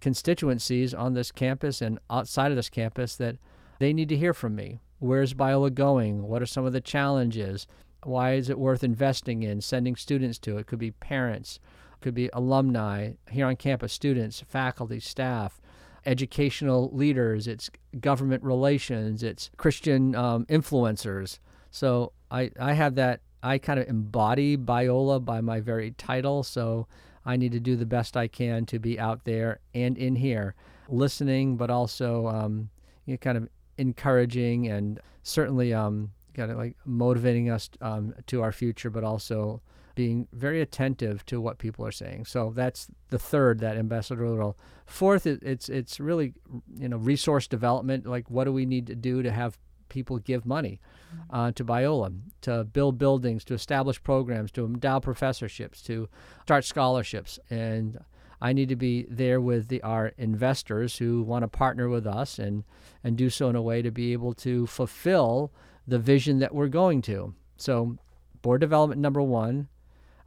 constituencies 0.00 0.94
on 0.94 1.14
this 1.14 1.32
campus 1.32 1.82
and 1.82 1.98
outside 2.08 2.52
of 2.52 2.56
this 2.56 2.68
campus 2.70 3.16
that 3.16 3.36
they 3.80 3.92
need 3.92 4.08
to 4.10 4.16
hear 4.16 4.32
from 4.32 4.54
me. 4.54 4.78
Where's 5.00 5.34
Biola 5.34 5.74
going? 5.74 6.22
What 6.22 6.40
are 6.40 6.46
some 6.46 6.64
of 6.64 6.72
the 6.72 6.80
challenges? 6.80 7.66
Why 8.04 8.34
is 8.34 8.48
it 8.48 8.58
worth 8.58 8.84
investing 8.84 9.42
in? 9.42 9.60
Sending 9.60 9.96
students 9.96 10.38
to 10.40 10.56
it 10.58 10.68
could 10.68 10.78
be 10.78 10.92
parents, 10.92 11.58
could 12.00 12.14
be 12.14 12.30
alumni 12.32 13.12
here 13.28 13.46
on 13.46 13.56
campus, 13.56 13.92
students, 13.92 14.40
faculty, 14.48 15.00
staff 15.00 15.60
educational 16.08 16.90
leaders, 16.92 17.46
it's 17.46 17.70
government 18.00 18.42
relations, 18.42 19.22
it's 19.22 19.50
Christian 19.58 20.14
um, 20.14 20.46
influencers. 20.46 21.38
So 21.70 22.12
I, 22.30 22.50
I 22.58 22.72
have 22.72 22.94
that, 22.94 23.20
I 23.42 23.58
kind 23.58 23.78
of 23.78 23.86
embody 23.88 24.56
Biola 24.56 25.22
by 25.22 25.42
my 25.42 25.60
very 25.60 25.90
title. 25.92 26.42
So 26.42 26.86
I 27.26 27.36
need 27.36 27.52
to 27.52 27.60
do 27.60 27.76
the 27.76 27.84
best 27.84 28.16
I 28.16 28.26
can 28.26 28.64
to 28.66 28.78
be 28.78 28.98
out 28.98 29.24
there 29.24 29.60
and 29.74 29.98
in 29.98 30.16
here, 30.16 30.54
listening, 30.88 31.58
but 31.58 31.68
also 31.68 32.26
um, 32.26 32.70
you 33.04 33.12
know, 33.12 33.18
kind 33.18 33.36
of 33.36 33.48
encouraging 33.76 34.66
and 34.68 34.98
certainly 35.22 35.74
um, 35.74 36.10
kind 36.32 36.50
of 36.50 36.56
like 36.56 36.74
motivating 36.86 37.50
us 37.50 37.68
um, 37.82 38.14
to 38.28 38.40
our 38.40 38.52
future, 38.52 38.88
but 38.88 39.04
also 39.04 39.60
being 39.98 40.28
very 40.32 40.60
attentive 40.60 41.26
to 41.26 41.40
what 41.40 41.58
people 41.58 41.84
are 41.84 41.90
saying. 41.90 42.24
So 42.24 42.52
that's 42.54 42.86
the 43.10 43.18
third 43.18 43.58
that 43.58 43.76
ambassadorial 43.76 44.38
role. 44.38 44.56
Fourth, 44.86 45.26
it's 45.26 45.68
it's 45.68 45.98
really 45.98 46.34
you 46.76 46.88
know 46.88 46.98
resource 46.98 47.48
development. 47.48 48.06
Like 48.06 48.30
what 48.30 48.44
do 48.44 48.52
we 48.52 48.64
need 48.64 48.86
to 48.86 48.94
do 48.94 49.24
to 49.24 49.32
have 49.32 49.58
people 49.88 50.18
give 50.20 50.46
money 50.46 50.80
mm-hmm. 51.12 51.34
uh, 51.34 51.50
to 51.50 51.64
Biola, 51.64 52.16
to 52.42 52.62
build 52.62 52.96
buildings, 52.96 53.44
to 53.46 53.54
establish 53.54 54.00
programs, 54.00 54.52
to 54.52 54.66
endow 54.66 55.00
professorships, 55.00 55.82
to 55.82 56.08
start 56.42 56.64
scholarships, 56.64 57.40
and 57.50 57.98
I 58.40 58.52
need 58.52 58.68
to 58.68 58.76
be 58.76 59.04
there 59.10 59.40
with 59.40 59.66
the, 59.66 59.82
our 59.82 60.12
investors 60.16 60.98
who 60.98 61.24
want 61.24 61.42
to 61.42 61.48
partner 61.48 61.88
with 61.88 62.06
us 62.06 62.38
and 62.38 62.62
and 63.02 63.16
do 63.16 63.30
so 63.30 63.48
in 63.48 63.56
a 63.56 63.62
way 63.62 63.82
to 63.82 63.90
be 63.90 64.12
able 64.12 64.34
to 64.34 64.68
fulfill 64.68 65.50
the 65.88 65.98
vision 65.98 66.38
that 66.38 66.54
we're 66.54 66.68
going 66.68 67.02
to. 67.02 67.34
So, 67.56 67.98
board 68.42 68.60
development 68.60 69.00
number 69.00 69.22
one, 69.22 69.66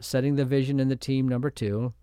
setting 0.01 0.35
the 0.35 0.45
vision 0.45 0.79
in 0.79 0.89
the 0.89 0.95
team, 0.95 1.27
number 1.27 1.49
two, 1.49 1.93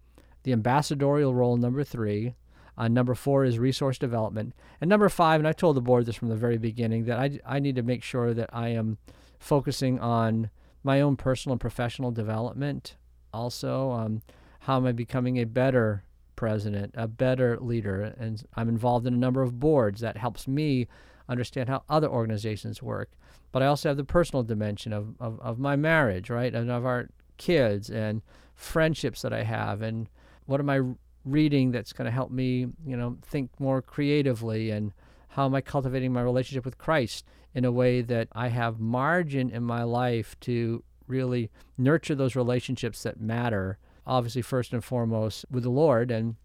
the 0.44 0.52
ambassadorial 0.52 1.34
role, 1.34 1.56
number 1.56 1.84
three. 1.84 2.34
Uh, 2.76 2.86
number 2.86 3.14
four 3.14 3.44
is 3.44 3.58
resource 3.58 3.98
development. 3.98 4.54
And 4.80 4.88
number 4.88 5.08
five, 5.08 5.40
and 5.40 5.48
I 5.48 5.52
told 5.52 5.76
the 5.76 5.80
board 5.80 6.06
this 6.06 6.14
from 6.14 6.28
the 6.28 6.36
very 6.36 6.58
beginning, 6.58 7.06
that 7.06 7.18
I, 7.18 7.40
I 7.44 7.58
need 7.58 7.74
to 7.74 7.82
make 7.82 8.04
sure 8.04 8.32
that 8.32 8.50
I 8.52 8.68
am 8.68 8.98
focusing 9.40 9.98
on 9.98 10.50
my 10.84 11.00
own 11.00 11.16
personal 11.16 11.54
and 11.54 11.60
professional 11.60 12.12
development. 12.12 12.96
Also, 13.34 13.90
um, 13.90 14.22
how 14.60 14.76
am 14.76 14.86
I 14.86 14.92
becoming 14.92 15.38
a 15.38 15.44
better 15.44 16.04
president, 16.36 16.94
a 16.96 17.08
better 17.08 17.58
leader? 17.60 18.14
And 18.16 18.42
I'm 18.54 18.68
involved 18.68 19.06
in 19.08 19.14
a 19.14 19.18
number 19.18 19.42
of 19.42 19.58
boards 19.58 20.00
that 20.00 20.16
helps 20.16 20.46
me 20.46 20.86
understand 21.28 21.68
how 21.68 21.82
other 21.88 22.08
organizations 22.08 22.80
work. 22.80 23.10
But 23.50 23.62
I 23.62 23.66
also 23.66 23.88
have 23.88 23.96
the 23.96 24.04
personal 24.04 24.44
dimension 24.44 24.92
of, 24.92 25.14
of, 25.20 25.40
of 25.40 25.58
my 25.58 25.74
marriage, 25.74 26.30
right? 26.30 26.54
And 26.54 26.70
of 26.70 26.86
our 26.86 27.08
kids 27.38 27.88
and 27.88 28.22
friendships 28.54 29.22
that 29.22 29.32
I 29.32 29.42
have 29.42 29.82
and 29.82 30.08
what 30.46 30.60
am 30.60 30.70
I 30.70 30.80
reading 31.24 31.70
that's 31.72 31.92
going 31.92 32.06
to 32.06 32.10
help 32.10 32.30
me, 32.30 32.66
you 32.86 32.96
know, 32.96 33.18
think 33.22 33.50
more 33.58 33.82
creatively 33.82 34.70
and 34.70 34.92
how 35.28 35.44
am 35.44 35.54
I 35.54 35.60
cultivating 35.60 36.12
my 36.12 36.22
relationship 36.22 36.64
with 36.64 36.78
Christ 36.78 37.24
in 37.54 37.64
a 37.64 37.72
way 37.72 38.00
that 38.02 38.28
I 38.32 38.48
have 38.48 38.80
margin 38.80 39.50
in 39.50 39.62
my 39.62 39.82
life 39.82 40.38
to 40.40 40.82
really 41.06 41.50
nurture 41.76 42.14
those 42.14 42.36
relationships 42.36 43.02
that 43.02 43.20
matter, 43.20 43.78
obviously 44.06 44.42
first 44.42 44.72
and 44.72 44.84
foremost 44.84 45.44
with 45.50 45.62
the 45.62 45.70
Lord 45.70 46.10
and 46.10 46.36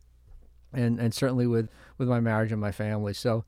and 0.72 1.00
and 1.00 1.14
certainly 1.14 1.46
with 1.46 1.70
with 1.98 2.08
my 2.08 2.20
marriage 2.20 2.52
and 2.52 2.60
my 2.60 2.72
family. 2.72 3.14
So 3.14 3.46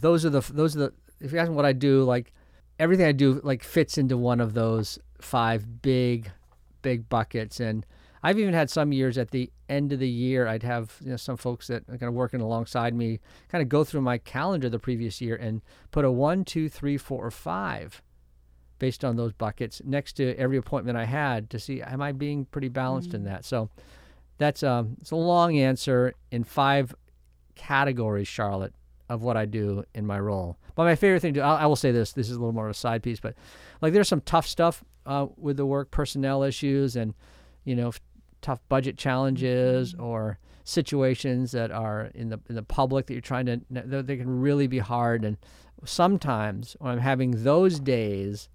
those 0.00 0.24
are 0.24 0.30
the 0.30 0.40
those 0.52 0.76
are 0.76 0.80
the 0.80 0.92
if 1.20 1.32
you 1.32 1.38
ask 1.38 1.50
me 1.50 1.56
what 1.56 1.64
I 1.64 1.72
do, 1.72 2.04
like 2.04 2.32
everything 2.78 3.06
I 3.06 3.12
do 3.12 3.40
like 3.42 3.62
fits 3.62 3.98
into 3.98 4.16
one 4.16 4.40
of 4.40 4.54
those 4.54 4.98
five 5.20 5.82
big 5.82 6.30
big 6.88 7.06
buckets 7.10 7.60
and 7.60 7.84
I've 8.22 8.38
even 8.38 8.54
had 8.54 8.70
some 8.70 8.92
years 8.92 9.18
at 9.18 9.30
the 9.30 9.52
end 9.68 9.92
of 9.92 9.98
the 9.98 10.08
year, 10.08 10.48
I'd 10.48 10.62
have 10.62 10.96
you 11.04 11.10
know, 11.10 11.18
some 11.18 11.36
folks 11.36 11.66
that 11.66 11.82
are 11.86 11.98
kind 11.98 12.08
of 12.08 12.14
working 12.14 12.40
alongside 12.40 12.94
me 12.94 13.20
kind 13.50 13.60
of 13.60 13.68
go 13.68 13.84
through 13.84 14.00
my 14.00 14.16
calendar 14.16 14.70
the 14.70 14.78
previous 14.78 15.20
year 15.20 15.36
and 15.36 15.60
put 15.90 16.06
a 16.06 16.10
one, 16.10 16.46
two, 16.46 16.70
three, 16.70 16.96
four, 16.96 17.26
or 17.26 17.30
five 17.30 18.00
based 18.78 19.04
on 19.04 19.16
those 19.16 19.34
buckets 19.34 19.82
next 19.84 20.14
to 20.14 20.34
every 20.36 20.56
appointment 20.56 20.96
I 20.96 21.04
had 21.04 21.50
to 21.50 21.58
see 21.58 21.82
am 21.82 22.00
I 22.00 22.12
being 22.12 22.46
pretty 22.46 22.68
balanced 22.68 23.10
mm-hmm. 23.10 23.16
in 23.16 23.24
that. 23.24 23.44
So 23.44 23.68
that's 24.38 24.62
um 24.62 24.96
it's 25.02 25.10
a 25.10 25.16
long 25.16 25.58
answer 25.58 26.14
in 26.30 26.42
five 26.42 26.94
categories, 27.54 28.28
Charlotte, 28.28 28.72
of 29.08 29.22
what 29.22 29.36
I 29.36 29.46
do 29.46 29.84
in 29.94 30.06
my 30.06 30.18
role. 30.20 30.58
But 30.74 30.84
my 30.84 30.94
favorite 30.94 31.20
thing 31.20 31.34
to 31.34 31.40
I, 31.40 31.62
I 31.62 31.66
will 31.66 31.76
say 31.76 31.92
this. 31.92 32.12
This 32.12 32.28
is 32.28 32.36
a 32.36 32.38
little 32.38 32.52
more 32.52 32.66
of 32.66 32.70
a 32.70 32.74
side 32.74 33.02
piece, 33.02 33.20
but 33.20 33.34
like 33.80 33.92
there's 33.92 34.08
some 34.08 34.20
tough 34.20 34.46
stuff 34.46 34.84
uh, 35.06 35.26
with 35.36 35.56
the 35.56 35.66
work, 35.66 35.90
personnel 35.90 36.42
issues, 36.42 36.96
and 36.96 37.14
you 37.64 37.74
know 37.74 37.92
tough 38.40 38.60
budget 38.68 38.96
challenges 38.96 39.94
mm-hmm. 39.94 40.04
or 40.04 40.38
situations 40.64 41.52
that 41.52 41.70
are 41.70 42.10
in 42.14 42.28
the 42.28 42.38
in 42.48 42.54
the 42.54 42.62
public 42.62 43.06
that 43.06 43.14
you're 43.14 43.22
trying 43.22 43.46
to 43.46 43.60
they 43.70 44.16
can 44.18 44.40
really 44.40 44.66
be 44.66 44.78
hard 44.78 45.24
and 45.24 45.38
sometimes 45.84 46.76
when 46.78 46.92
I'm 46.92 46.98
having 46.98 47.42
those 47.42 47.80
days 47.80 48.50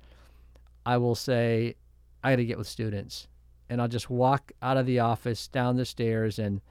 I 0.86 0.98
will 0.98 1.16
say 1.16 1.76
I 2.24 2.32
got 2.32 2.36
to 2.36 2.46
get 2.46 2.60
with 2.60 2.68
students 2.68 3.28
and 3.68 3.82
I'll 3.82 3.88
just 3.88 4.12
walk 4.12 4.52
out 4.62 4.78
of 4.78 4.86
the 4.86 5.00
office 5.00 5.48
down 5.48 5.78
the 5.78 5.86
stairs 5.86 6.38
and 6.38 6.62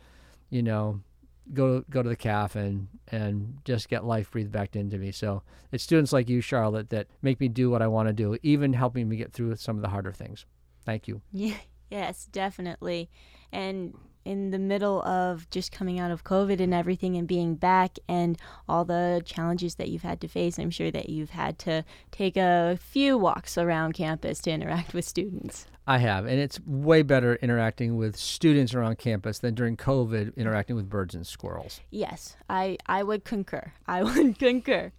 you 0.49 0.63
know 0.63 1.01
go 1.53 1.81
to 1.81 1.91
go 1.91 2.03
to 2.03 2.09
the 2.09 2.17
caf 2.17 2.57
and 2.57 2.89
and 3.09 3.59
just 3.65 3.89
get 3.89 4.05
life 4.05 4.31
breathed 4.31 4.53
back 4.53 4.77
into 4.77 4.99
me. 4.99 5.13
So 5.13 5.43
it's 5.71 5.85
students 5.85 6.13
like 6.13 6.29
you, 6.29 6.41
Charlotte, 6.41 6.91
that 6.91 7.09
make 7.21 7.41
me 7.41 7.49
do 7.49 7.71
what 7.71 7.83
I 7.83 7.87
want 7.89 8.09
to 8.09 8.13
do, 8.13 8.37
even 8.43 8.73
helping 8.73 9.09
me 9.09 9.17
get 9.17 9.33
through 9.33 9.57
some 9.57 9.77
of 9.77 9.83
the 9.83 9.89
harder 9.89 10.13
things. 10.13 10.47
Thank 10.85 11.09
you. 11.09 11.23
Yeah, 11.33 11.57
yes, 11.91 12.27
definitely. 12.27 13.11
And 13.53 13.95
in 14.25 14.51
the 14.51 14.59
middle 14.59 15.03
of 15.03 15.49
just 15.51 15.73
coming 15.73 15.99
out 15.99 16.11
of 16.11 16.25
COVID 16.25 16.61
and 16.61 16.73
everything 16.73 17.17
and 17.17 17.27
being 17.27 17.55
back 17.55 17.99
and 18.09 18.39
all 18.69 18.85
the 18.85 19.23
challenges 19.25 19.77
that 19.77 19.89
you've 19.89 20.03
had 20.03 20.21
to 20.21 20.29
face, 20.29 20.59
I'm 20.59 20.71
sure 20.71 20.91
that 20.91 21.09
you've 21.09 21.31
had 21.31 21.59
to 21.61 21.85
take 22.11 22.37
a 22.37 22.79
few 22.81 23.19
walks 23.19 23.59
around 23.59 23.95
campus 23.95 24.41
to 24.41 24.51
interact 24.51 24.95
with 24.95 25.05
students. 25.05 25.67
I 25.87 25.99
have, 25.99 26.27
and 26.27 26.39
it's 26.39 26.61
way 26.65 27.03
better 27.03 27.35
interacting 27.37 27.97
with 27.97 28.17
students 28.17 28.73
around 28.73 28.99
campus 28.99 29.41
than 29.41 29.55
during 29.55 29.77
COVID 29.77 30.37
interacting 30.37 30.77
with 30.77 30.89
birds 30.89 31.15
and 31.15 31.27
squirrels. 31.27 31.81
Yes, 31.91 32.37
I, 32.49 32.79
I 32.87 33.03
would 33.03 33.25
concur. 33.25 33.73
I 33.87 34.03
would 34.05 34.39
concur. 34.39 34.93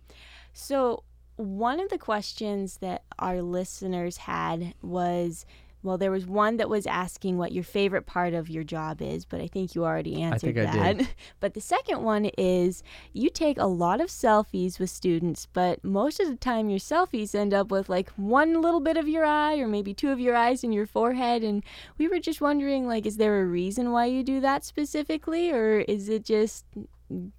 So, 0.52 1.04
one 1.36 1.80
of 1.80 1.90
the 1.90 1.98
questions 1.98 2.78
that 2.78 3.04
our 3.18 3.42
listeners 3.42 4.18
had 4.18 4.76
was 4.84 5.46
well, 5.84 5.98
there 5.98 6.12
was 6.12 6.26
one 6.26 6.58
that 6.58 6.70
was 6.70 6.88
asking 6.88 7.38
what 7.38 7.52
your 7.52 7.64
favorite 7.64 8.06
part 8.06 8.34
of 8.34 8.50
your 8.50 8.64
job 8.64 9.02
is, 9.02 9.26
but 9.26 9.42
I 9.42 9.48
think 9.48 9.76
you 9.76 9.84
already 9.84 10.22
answered 10.22 10.56
that. 10.56 11.08
but 11.40 11.54
the 11.54 11.62
second 11.62 12.02
one 12.02 12.26
is 12.38 12.84
you 13.12 13.30
take 13.30 13.58
a 13.58 13.66
lot 13.66 14.00
of 14.00 14.08
selfies 14.08 14.80
with 14.80 14.90
students, 14.90 15.48
but 15.52 15.84
most 15.84 16.20
of 16.20 16.28
the 16.28 16.38
time 16.38 16.70
your 16.70 16.80
selfies 16.80 17.36
end 17.36 17.54
up 17.54 17.70
with 17.70 17.90
like 17.90 18.10
one 18.12 18.62
little 18.62 18.80
bit 18.80 18.96
of 18.96 19.08
your 19.08 19.26
eye 19.26 19.58
or 19.58 19.68
maybe 19.68 19.94
two 19.94 20.10
of 20.10 20.20
your 20.20 20.36
eyes 20.36 20.64
in 20.64 20.72
your 20.72 20.86
forehead 20.86 21.44
and 21.44 21.64
we 21.98 22.08
were 22.08 22.20
just 22.20 22.42
wondering 22.42 22.88
like 22.88 23.06
is 23.06 23.18
there 23.18 23.42
a 23.42 23.46
reason 23.46 23.92
why 23.92 24.06
you 24.06 24.24
do 24.24 24.40
that 24.40 24.64
specifically 24.64 25.52
or 25.52 25.80
is 25.80 26.10
it 26.10 26.24
just 26.24 26.66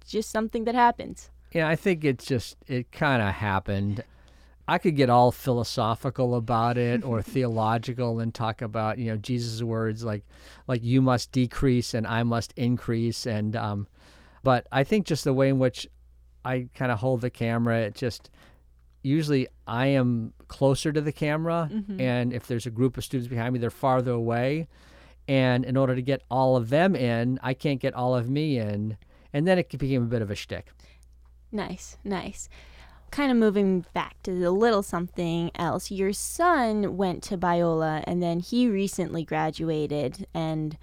just 0.07 0.29
something 0.29 0.65
that 0.65 0.75
happens? 0.75 1.31
Yeah, 1.51 1.67
I 1.67 1.75
think 1.75 2.03
it's 2.03 2.25
just 2.25 2.57
it 2.67 2.91
kind 2.91 3.21
of 3.21 3.33
happened. 3.33 4.03
I 4.67 4.77
could 4.77 4.95
get 4.95 5.09
all 5.09 5.31
philosophical 5.31 6.35
about 6.35 6.77
it 6.77 7.03
or 7.03 7.21
theological 7.21 8.19
and 8.19 8.33
talk 8.33 8.61
about 8.61 8.97
you 8.97 9.11
know 9.11 9.17
Jesus' 9.17 9.61
words 9.61 10.03
like 10.03 10.23
like 10.67 10.83
you 10.83 11.01
must 11.01 11.31
decrease 11.31 11.93
and 11.93 12.07
I 12.07 12.23
must 12.23 12.53
increase 12.55 13.25
and 13.25 13.55
um, 13.55 13.87
but 14.43 14.67
I 14.71 14.83
think 14.83 15.05
just 15.05 15.23
the 15.23 15.33
way 15.33 15.49
in 15.49 15.59
which 15.59 15.87
I 16.43 16.67
kind 16.75 16.91
of 16.91 16.99
hold 16.99 17.21
the 17.21 17.29
camera 17.29 17.81
it 17.81 17.95
just 17.95 18.29
usually 19.03 19.47
I 19.67 19.87
am 19.87 20.33
closer 20.47 20.91
to 20.91 21.01
the 21.01 21.11
camera 21.11 21.69
mm-hmm. 21.71 22.01
and 22.01 22.33
if 22.33 22.47
there's 22.47 22.65
a 22.65 22.71
group 22.71 22.97
of 22.97 23.03
students 23.03 23.29
behind 23.29 23.53
me 23.53 23.59
they're 23.59 23.69
farther 23.69 24.11
away 24.11 24.67
and 25.27 25.65
in 25.65 25.77
order 25.77 25.95
to 25.95 26.01
get 26.01 26.23
all 26.29 26.55
of 26.55 26.69
them 26.69 26.95
in 26.95 27.39
I 27.43 27.53
can't 27.53 27.79
get 27.79 27.93
all 27.93 28.15
of 28.15 28.29
me 28.29 28.57
in 28.57 28.97
and 29.31 29.47
then 29.47 29.59
it 29.59 29.69
became 29.77 30.03
a 30.03 30.05
bit 30.05 30.21
of 30.21 30.31
a 30.31 30.35
shtick. 30.35 30.71
Nice, 31.51 31.97
nice 32.03 32.49
kind 33.15 33.31
of 33.31 33.37
moving 33.37 33.85
back 33.93 34.21
to 34.23 34.31
a 34.43 34.51
little 34.51 34.83
something 34.83 35.49
else. 35.55 35.89
Your 35.89 36.11
son 36.11 36.97
went 36.97 37.23
to 37.23 37.37
Biola 37.37 38.03
and 38.05 38.21
then 38.21 38.41
he 38.41 38.67
recently 38.67 39.23
graduated. 39.23 40.27
And 40.33 40.77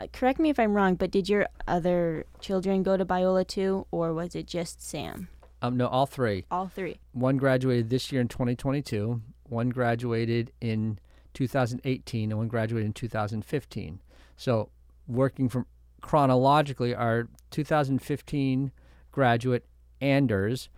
uh, 0.00 0.08
correct 0.12 0.40
me 0.40 0.50
if 0.50 0.58
I'm 0.58 0.74
wrong, 0.74 0.96
but 0.96 1.12
did 1.12 1.28
your 1.28 1.46
other 1.68 2.26
children 2.40 2.82
go 2.82 2.96
to 2.96 3.04
Biola 3.04 3.46
too, 3.46 3.86
or 3.92 4.12
was 4.12 4.34
it 4.34 4.48
just 4.48 4.82
Sam? 4.82 5.28
Um, 5.62 5.76
no, 5.76 5.86
all 5.86 6.06
three. 6.06 6.46
All 6.50 6.66
three. 6.66 6.98
One 7.12 7.36
graduated 7.36 7.90
this 7.90 8.10
year 8.10 8.20
in 8.20 8.28
2022. 8.28 9.22
One 9.44 9.68
graduated 9.68 10.50
in 10.60 10.98
2018, 11.34 12.30
and 12.32 12.38
one 12.38 12.48
graduated 12.48 12.86
in 12.86 12.92
2015. 12.92 14.00
So, 14.36 14.70
working 15.06 15.48
from 15.48 15.66
chronologically, 16.00 16.94
our 16.94 17.28
2015 17.50 18.72
graduate 19.12 19.64
Anders 20.00 20.68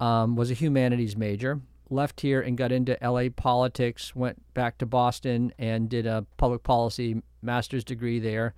um, 0.00 0.36
was 0.36 0.50
a 0.50 0.54
humanities 0.54 1.16
major. 1.16 1.60
Left 1.88 2.20
here 2.20 2.40
and 2.40 2.58
got 2.58 2.72
into 2.72 2.98
LA 3.00 3.28
politics. 3.34 4.14
Went 4.14 4.42
back 4.54 4.78
to 4.78 4.86
Boston 4.86 5.52
and 5.58 5.88
did 5.88 6.06
a 6.06 6.26
public 6.36 6.62
policy 6.62 7.22
master's 7.42 7.84
degree 7.84 8.18
there 8.18 8.54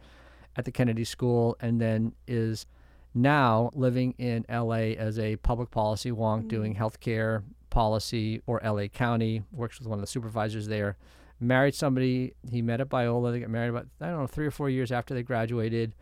at 0.57 0.64
the 0.64 0.73
Kennedy 0.73 1.04
School, 1.04 1.57
and 1.61 1.80
then 1.80 2.12
is 2.26 2.66
now 3.14 3.71
living 3.75 4.14
in 4.18 4.45
LA 4.50 4.95
as 4.97 5.18
a 5.18 5.37
public 5.37 5.71
policy 5.71 6.11
wonk, 6.11 6.40
mm-hmm. 6.40 6.49
doing 6.49 6.75
healthcare 6.75 7.42
policy 7.71 8.42
or 8.47 8.61
LA 8.64 8.88
County. 8.88 9.42
Works 9.52 9.78
with 9.78 9.88
one 9.88 9.99
of 9.99 10.02
the 10.02 10.11
supervisors 10.11 10.66
there. 10.66 10.97
Married 11.40 11.75
somebody 11.75 12.35
he 12.50 12.62
met 12.62 12.80
at 12.80 12.88
Biola. 12.88 13.30
They 13.30 13.40
got 13.40 13.50
married 13.50 13.68
about 13.68 13.87
I 14.00 14.07
don't 14.07 14.21
know 14.21 14.26
three 14.26 14.47
or 14.47 14.50
four 14.50 14.68
years 14.68 14.90
after 14.90 15.14
they 15.14 15.23
graduated, 15.23 15.95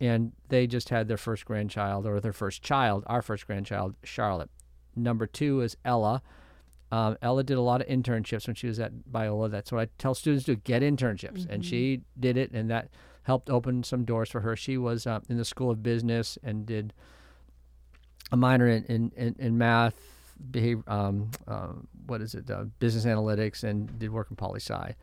and 0.00 0.32
they 0.48 0.66
just 0.66 0.90
had 0.90 1.08
their 1.08 1.16
first 1.16 1.44
grandchild 1.44 2.06
or 2.06 2.20
their 2.20 2.32
first 2.32 2.62
child, 2.62 3.02
our 3.06 3.22
first 3.22 3.46
grandchild, 3.46 3.96
Charlotte. 4.04 4.50
Number 4.96 5.26
two 5.26 5.60
is 5.60 5.76
Ella. 5.84 6.22
Um, 6.90 7.16
Ella 7.20 7.42
did 7.42 7.56
a 7.56 7.60
lot 7.60 7.80
of 7.80 7.88
internships 7.88 8.46
when 8.46 8.54
she 8.54 8.66
was 8.66 8.78
at 8.78 8.92
Biola. 9.10 9.50
That's 9.50 9.72
what 9.72 9.80
I 9.80 9.88
tell 9.98 10.14
students 10.14 10.46
to 10.46 10.56
get 10.56 10.82
internships, 10.82 11.40
mm-hmm. 11.40 11.52
and 11.52 11.64
she 11.64 12.02
did 12.18 12.36
it, 12.36 12.52
and 12.52 12.70
that 12.70 12.90
helped 13.24 13.50
open 13.50 13.82
some 13.82 14.04
doors 14.04 14.30
for 14.30 14.40
her. 14.40 14.54
She 14.56 14.78
was 14.78 15.06
uh, 15.06 15.20
in 15.28 15.36
the 15.36 15.44
School 15.44 15.70
of 15.70 15.82
Business 15.82 16.38
and 16.44 16.64
did 16.64 16.92
a 18.30 18.36
minor 18.36 18.68
in 18.68 18.84
in, 18.84 19.12
in, 19.16 19.36
in 19.38 19.58
math, 19.58 20.00
behavior, 20.50 20.84
um, 20.86 21.30
uh, 21.48 21.72
what 22.06 22.20
is 22.20 22.34
it, 22.34 22.48
uh, 22.50 22.64
business 22.78 23.04
analytics, 23.04 23.64
and 23.64 23.98
did 23.98 24.10
work 24.10 24.28
in 24.30 24.36
poli 24.36 24.60
sci. 24.60 24.94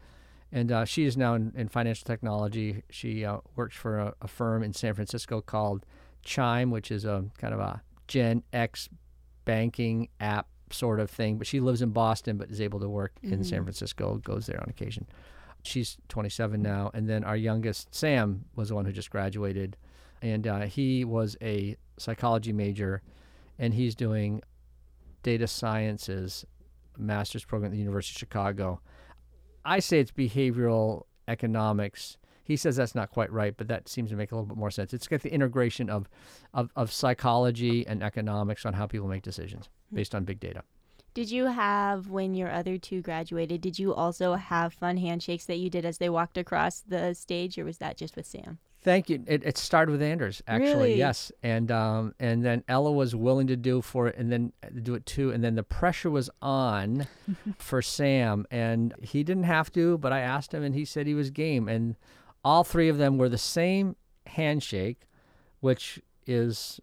And 0.54 0.72
uh, 0.72 0.86
she 0.86 1.04
is 1.04 1.18
now 1.18 1.34
in, 1.34 1.52
in 1.56 1.68
financial 1.68 2.06
technology. 2.06 2.84
She 2.90 3.26
uh, 3.26 3.40
works 3.56 3.76
for 3.76 4.00
a, 4.00 4.14
a 4.22 4.28
firm 4.28 4.64
in 4.64 4.72
San 4.72 4.94
Francisco 4.94 5.42
called 5.42 5.86
Chime, 6.24 6.72
which 6.72 6.92
is 6.92 7.06
a 7.06 7.26
kind 7.38 7.54
of 7.54 7.60
a 7.60 7.82
Gen 8.08 8.44
X 8.54 8.88
banking 9.46 10.10
app 10.20 10.48
sort 10.72 11.00
of 11.00 11.10
thing. 11.10 11.38
But 11.38 11.48
she 11.48 11.60
lives 11.60 11.82
in 11.82 11.90
Boston, 11.90 12.38
but 12.38 12.50
is 12.50 12.62
able 12.62 12.80
to 12.80 12.90
work 12.90 13.14
mm-hmm. 13.24 13.34
in 13.34 13.44
San 13.44 13.60
mm-hmm. 13.60 13.66
Francisco. 13.66 14.18
Goes 14.18 14.46
there 14.46 14.60
on 14.62 14.70
occasion. 14.70 15.08
She's 15.64 15.98
27 16.10 16.62
now, 16.62 16.92
and 16.94 17.10
then 17.10 17.24
our 17.24 17.38
youngest 17.38 17.94
Sam 17.96 18.46
was 18.56 18.70
the 18.70 18.76
one 18.76 18.86
who 18.86 18.92
just 18.92 19.10
graduated, 19.10 19.78
and 20.22 20.46
uh, 20.46 20.62
he 20.62 21.06
was 21.06 21.38
a 21.42 21.78
psychology 21.98 22.52
major, 22.52 23.02
and 23.58 23.74
he's 23.74 23.96
doing 23.96 24.42
data 25.22 25.48
sciences 25.48 26.46
master's 26.98 27.46
program 27.46 27.72
at 27.72 27.76
the 27.76 27.80
University 27.80 28.16
of 28.16 28.20
Chicago. 28.20 28.82
I 29.66 29.80
say 29.80 30.00
it's 30.00 30.12
behavioral 30.12 31.04
economics 31.28 32.18
he 32.44 32.56
says 32.56 32.76
that's 32.76 32.96
not 32.96 33.10
quite 33.10 33.32
right, 33.32 33.56
but 33.56 33.68
that 33.70 33.88
seems 33.88 34.10
to 34.10 34.16
make 34.16 34.32
a 34.32 34.36
little 34.36 34.48
bit 34.48 34.58
more 34.58 34.72
sense. 34.72 34.94
It's 34.94 35.08
got 35.08 35.22
the 35.22 35.34
integration 35.34 35.90
of, 35.90 36.10
of, 36.54 36.70
of 36.76 36.92
psychology 36.92 37.88
and 37.88 38.04
economics 38.04 38.66
on 38.66 38.74
how 38.74 38.86
people 38.86 39.08
make 39.08 39.24
decisions 39.24 39.70
hmm. 39.90 39.96
based 39.96 40.14
on 40.14 40.26
big 40.26 40.40
data. 40.40 40.64
Did 41.14 41.30
you 41.30 41.46
have, 41.46 42.10
when 42.10 42.34
your 42.34 42.52
other 42.52 42.78
two 42.80 43.02
graduated, 43.02 43.62
did 43.62 43.78
you 43.78 43.94
also 43.94 44.34
have 44.34 44.74
fun 44.74 44.98
handshakes 44.98 45.46
that 45.46 45.58
you 45.58 45.70
did 45.70 45.86
as 45.86 46.00
they 46.00 46.10
walked 46.10 46.38
across 46.40 46.82
the 46.82 47.14
stage, 47.14 47.58
or 47.58 47.66
was 47.66 47.78
that 47.78 47.98
just 47.98 48.16
with 48.16 48.26
Sam? 48.26 48.58
Thank 48.84 49.10
you. 49.10 49.24
It, 49.28 49.44
it 49.46 49.58
started 49.58 49.92
with 49.94 50.02
Anders, 50.02 50.42
actually. 50.46 50.72
Really? 50.72 50.98
Yes, 50.98 51.32
and 51.42 51.72
um, 51.72 52.14
and 52.20 52.44
then 52.44 52.66
Ella 52.68 52.92
was 52.92 53.16
willing 53.16 53.48
to 53.48 53.56
do 53.56 53.82
for 53.82 54.08
it, 54.08 54.18
and 54.18 54.30
then 54.30 54.52
do 54.82 54.94
it 54.96 55.06
too. 55.06 55.32
And 55.32 55.42
then 55.42 55.56
the 55.56 55.64
pressure 55.64 56.10
was 56.10 56.30
on 56.42 57.08
for 57.58 57.82
Sam, 57.82 58.46
and 58.52 58.94
he 59.02 59.24
didn't 59.24 59.44
have 59.44 59.72
to, 59.74 59.98
but 60.00 60.12
I 60.12 60.20
asked 60.20 60.54
him, 60.54 60.64
and 60.64 60.76
he 60.76 60.84
said 60.84 61.08
he 61.08 61.14
was 61.14 61.30
game. 61.30 61.70
And 61.70 61.96
all 62.44 62.64
three 62.64 62.90
of 62.90 62.98
them 62.98 63.18
were 63.18 63.30
the 63.30 63.38
same 63.38 63.96
handshake, 64.26 65.08
which 65.60 66.00
is 66.26 66.80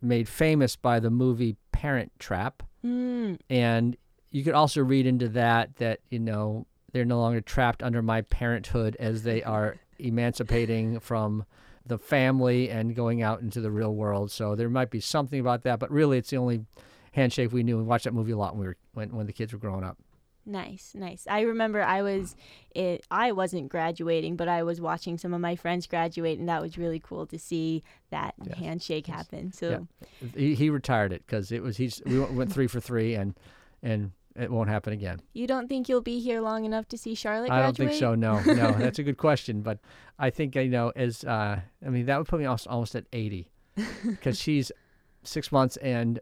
made 0.00 0.28
famous 0.28 0.76
by 0.76 1.00
the 1.00 1.10
movie 1.10 1.56
Parent 1.72 2.12
Trap. 2.18 2.62
Mm, 2.84 3.38
And 3.50 3.96
you 4.30 4.44
could 4.44 4.54
also 4.54 4.82
read 4.82 5.06
into 5.06 5.28
that 5.30 5.76
that, 5.76 6.00
you 6.10 6.18
know, 6.18 6.66
they're 6.92 7.04
no 7.04 7.20
longer 7.20 7.40
trapped 7.40 7.82
under 7.82 8.02
my 8.02 8.22
parenthood 8.22 8.96
as 8.98 9.22
they 9.22 9.42
are 9.54 9.76
emancipating 9.98 11.00
from 11.00 11.44
the 11.86 11.98
family 11.98 12.68
and 12.70 12.94
going 12.94 13.22
out 13.22 13.40
into 13.40 13.60
the 13.60 13.70
real 13.70 13.94
world. 13.94 14.30
So 14.30 14.54
there 14.54 14.68
might 14.68 14.90
be 14.90 15.00
something 15.00 15.40
about 15.40 15.62
that, 15.62 15.78
but 15.78 15.90
really 15.90 16.18
it's 16.18 16.30
the 16.30 16.36
only 16.36 16.66
handshake 17.12 17.50
we 17.52 17.62
knew. 17.62 17.78
We 17.78 17.82
watched 17.82 18.04
that 18.04 18.14
movie 18.14 18.32
a 18.32 18.36
lot 18.36 18.54
when 18.54 18.60
we 18.60 18.66
were 18.66 18.76
when, 18.92 19.14
when 19.14 19.26
the 19.26 19.32
kids 19.32 19.52
were 19.52 19.58
growing 19.58 19.84
up. 19.84 19.98
Nice, 20.48 20.92
nice. 20.94 21.26
I 21.30 21.42
remember 21.42 21.82
I 21.82 22.02
was, 22.02 22.34
it, 22.74 23.04
I 23.10 23.30
wasn't 23.32 23.68
graduating, 23.68 24.36
but 24.36 24.48
I 24.48 24.62
was 24.64 24.80
watching 24.80 25.18
some 25.18 25.32
of 25.34 25.40
my 25.40 25.54
friends 25.54 25.86
graduate, 25.86 26.38
and 26.38 26.48
that 26.48 26.60
was 26.62 26.76
really 26.76 26.98
cool 26.98 27.26
to 27.26 27.38
see 27.38 27.84
that 28.10 28.34
Yes, 28.44 28.58
handshake 28.58 29.06
yes. 29.06 29.16
happen. 29.16 29.52
So 29.52 29.86
He, 30.34 30.54
he 30.54 30.70
retired 30.70 31.12
it 31.12 31.22
because 31.26 31.52
it 31.52 31.62
was 31.62 31.76
he's 31.76 32.02
we 32.06 32.18
went- 32.18 32.32
went 32.34 32.52
three 32.52 32.66
for 32.66 32.80
three 32.80 33.14
and 33.14 33.34
and 33.82 34.10
it 34.34 34.50
won't 34.52 34.68
happen 34.68 34.92
again. 34.92 35.20
you 35.32 35.46
don't 35.48 35.68
think 35.68 35.88
you'll 35.88 36.00
be 36.00 36.20
here 36.20 36.40
long 36.40 36.64
enough 36.64 36.86
to 36.88 36.96
see 36.96 37.14
Charlotte 37.14 37.50
I 37.50 37.60
don't 37.60 37.76
think 37.76 37.92
so. 37.92 38.14
No, 38.14 38.40
no, 38.42 38.72
that's 38.78 38.98
a 39.00 39.02
good 39.02 39.16
question, 39.18 39.62
but 39.62 39.78
I 40.18 40.30
think 40.30 40.54
you 40.54 40.68
know 40.68 40.92
as 40.96 41.24
uh, 41.24 41.60
I 41.84 41.88
mean 41.88 42.06
that 42.06 42.18
would 42.18 42.28
put 42.28 42.38
me 42.40 42.46
almost, 42.46 42.66
almost 42.68 42.94
at 42.94 43.04
eighty 43.12 43.50
because 44.06 44.38
she's 44.40 44.70
six 45.24 45.50
months 45.52 45.76
and 45.78 46.20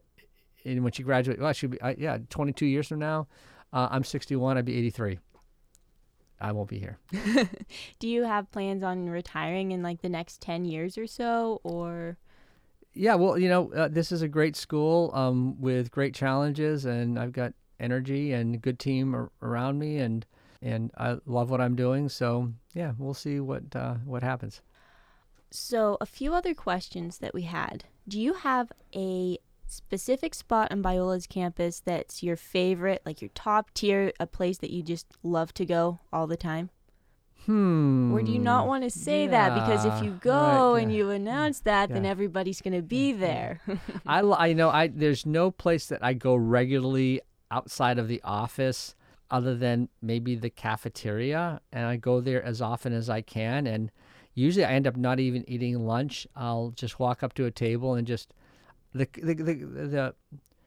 and 0.65 0.83
when 0.83 0.93
she 0.93 1.03
graduates, 1.05 1.41
well, 1.41 1.53
she'll 1.53 1.71
be 1.71 1.81
I, 1.83 1.95
yeah, 1.99 2.19
twenty 2.31 2.53
two 2.53 2.67
years 2.67 2.89
from 2.89 2.99
now. 2.99 3.29
Uh, 3.77 3.89
I'm 3.91 4.05
sixty 4.05 4.37
one. 4.37 4.57
I'd 4.57 4.65
be 4.65 4.77
eighty 4.79 4.91
three. 4.91 5.19
I 6.41 6.53
won't 6.53 6.69
be 6.69 6.79
here. 6.79 6.99
Do 7.99 8.09
you 8.09 8.25
have 8.25 8.51
plans 8.51 8.83
on 8.83 9.09
retiring 9.09 9.73
in 9.73 9.83
like 9.83 10.03
the 10.03 10.09
next 10.11 10.43
10 10.43 10.67
years 10.67 10.99
or 10.99 11.07
so 11.07 11.61
or 11.65 12.19
Yeah, 12.93 13.15
well, 13.15 13.39
you 13.39 13.49
know, 13.49 13.73
uh, 13.73 13.89
this 13.89 14.13
is 14.13 14.21
a 14.21 14.29
great 14.29 14.55
school 14.55 15.11
um, 15.15 15.59
with 15.61 15.91
great 15.91 16.15
challenges, 16.15 16.85
and 16.85 17.19
I've 17.19 17.33
got 17.33 17.55
energy 17.81 18.33
and 18.35 18.55
a 18.55 18.59
good 18.59 18.79
team 18.79 19.15
ar- 19.15 19.31
around 19.43 19.79
me, 19.79 19.99
and 19.99 20.27
and 20.63 20.91
I 20.97 21.19
love 21.27 21.51
what 21.51 21.61
I'm 21.61 21.75
doing. 21.77 22.09
So 22.11 22.53
yeah, 22.75 22.93
we'll 22.99 23.15
see 23.15 23.41
what 23.41 23.75
uh, 23.75 23.95
what 24.05 24.23
happens. 24.23 24.61
so 25.51 25.97
a 26.01 26.07
few 26.07 26.35
other 26.35 26.55
questions 26.55 27.19
that 27.19 27.33
we 27.35 27.43
had. 27.43 27.85
Do 28.09 28.21
you 28.21 28.35
have 28.35 28.71
a 28.95 29.39
specific 29.67 30.35
spot 30.35 30.73
on 30.73 30.83
Biola's 30.83 31.27
campus 31.27 31.81
that's 31.81 32.23
your 32.23 32.37
favorite, 32.37 33.03
like 33.05 33.21
your 33.21 33.31
top 33.35 33.73
tier, 33.75 34.13
a 34.19 34.27
place 34.27 34.59
that 34.59 34.71
you 34.71 34.83
just 34.83 35.07
love 35.23 35.53
to 35.55 35.65
go 35.65 36.01
all 36.13 36.27
the 36.27 36.37
time? 36.37 36.71
Hmm. 37.47 38.13
Or 38.13 38.23
do 38.23 38.33
you 38.33 38.41
not 38.41 38.67
want 38.67 38.83
to 38.83 38.91
say 38.91 39.29
that 39.29 39.55
because 39.55 39.85
if 39.85 40.03
you 40.03 40.19
go 40.21 40.75
right, 40.75 40.83
and 40.83 40.91
yeah. 40.91 40.99
you 40.99 41.11
announce 41.11 41.61
that, 41.61 41.91
then 41.91 42.05
everybody's 42.05 42.61
going 42.61 42.75
to 42.75 42.83
be 42.83 43.13
there? 43.13 43.61
I, 44.07 44.21
I 44.21 44.53
know 44.53 44.69
I 44.69 44.89
there's 44.89 45.25
no 45.25 45.53
place 45.53 45.87
that 45.87 46.05
I 46.05 46.13
go 46.15 46.35
regularly 46.35 47.21
outside 47.51 47.99
of 47.99 48.09
the 48.09 48.21
office 48.25 48.97
other 49.31 49.55
than 49.55 49.89
maybe 50.03 50.35
the 50.35 50.51
cafeteria 50.51 51.61
and 51.73 51.87
I 51.87 51.97
go 51.97 52.21
there 52.21 52.43
as 52.43 52.61
often 52.61 52.93
as 52.93 53.09
I 53.09 53.21
can 53.21 53.67
and 53.67 53.93
usually 54.35 54.65
I 54.65 54.73
end 54.73 54.87
up 54.87 54.97
not 54.97 55.21
even 55.21 55.49
eating 55.49 55.87
lunch. 55.87 56.27
I'll 56.35 56.73
just 56.75 56.99
walk 56.99 57.23
up 57.23 57.33
to 57.35 57.45
a 57.45 57.51
table 57.53 57.95
and 57.95 58.07
just 58.07 58.35
the 58.95 59.09
the 59.23 59.35
the 59.35 60.15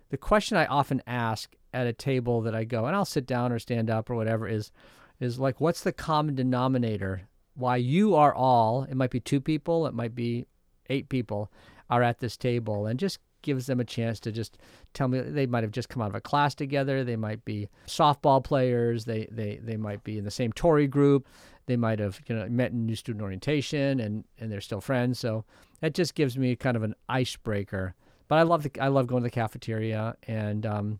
the, 0.10 0.18
question 0.18 0.58
I 0.58 0.66
often 0.66 1.02
ask 1.06 1.56
at 1.74 1.88
a 1.88 1.94
table 1.94 2.42
that 2.42 2.56
I 2.56 2.64
go 2.64 2.86
and 2.86 2.96
I'll 2.96 3.06
sit 3.06 3.26
down 3.26 3.52
or 3.52 3.60
stand 3.60 3.90
up 3.90 4.10
or 4.10 4.16
whatever 4.16 4.48
is 4.48 4.72
is 5.20 5.40
like 5.40 5.62
what's 5.62 5.82
the 5.82 5.92
common 5.92 6.36
denominator 6.36 7.28
why 7.56 7.78
you 7.78 8.16
are 8.16 8.34
all 8.34 8.84
it 8.84 8.96
might 8.96 9.12
be 9.12 9.20
two 9.20 9.42
people 9.42 9.86
it 9.86 9.94
might 9.94 10.16
be 10.16 10.48
eight 10.90 11.10
people 11.10 11.52
are 11.90 12.04
at 12.04 12.20
this 12.20 12.38
table? 12.38 12.86
And 12.86 13.00
just 13.00 13.20
gives 13.42 13.68
them 13.68 13.80
a 13.80 13.86
chance 13.86 14.20
to 14.20 14.32
just 14.32 14.58
tell 14.94 15.08
me 15.08 15.22
they 15.22 15.46
might 15.46 15.64
have 15.64 15.72
just 15.72 15.88
come 15.88 16.02
out 16.02 16.10
of 16.10 16.16
a 16.16 16.20
class 16.20 16.54
together 16.54 17.06
they 17.06 17.16
might 17.16 17.46
be 17.46 17.70
softball 17.88 18.44
players 18.44 19.06
they 19.06 19.30
they, 19.32 19.62
they 19.64 19.78
might 19.78 20.04
be 20.04 20.18
in 20.18 20.26
the 20.26 20.32
same 20.32 20.52
Torrey 20.52 20.88
group 20.88 21.26
they 21.70 21.78
might 21.78 22.00
have 22.00 22.20
you 22.28 22.36
know 22.36 22.50
met 22.50 22.72
in 22.72 22.88
new 22.88 22.96
student 22.96 23.22
orientation 23.22 24.00
and 24.00 24.26
and 24.40 24.52
they're 24.52 24.60
still 24.60 24.82
friends. 24.82 25.20
So 25.20 25.46
that 25.82 25.94
just 25.94 26.16
gives 26.16 26.36
me 26.36 26.56
kind 26.56 26.76
of 26.76 26.82
an 26.82 26.96
icebreaker 27.08 27.94
but 28.30 28.38
i 28.38 28.44
love 28.44 28.64
the 28.64 28.72
i 28.80 28.88
love 28.88 29.08
going 29.08 29.22
to 29.22 29.28
the 29.28 29.32
cafeteria 29.32 30.16
and 30.24 30.66
um 30.66 31.00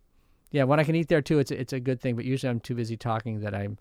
yeah 0.50 0.64
when 0.64 0.78
i 0.78 0.84
can 0.84 0.94
eat 0.94 1.08
there 1.08 1.22
too 1.22 1.38
it's 1.38 1.50
a, 1.50 1.58
it's 1.58 1.72
a 1.72 1.80
good 1.80 1.98
thing 1.98 2.14
but 2.14 2.26
usually 2.26 2.50
i'm 2.50 2.60
too 2.60 2.74
busy 2.74 2.96
talking 2.96 3.40
that 3.40 3.54
i'm 3.54 3.78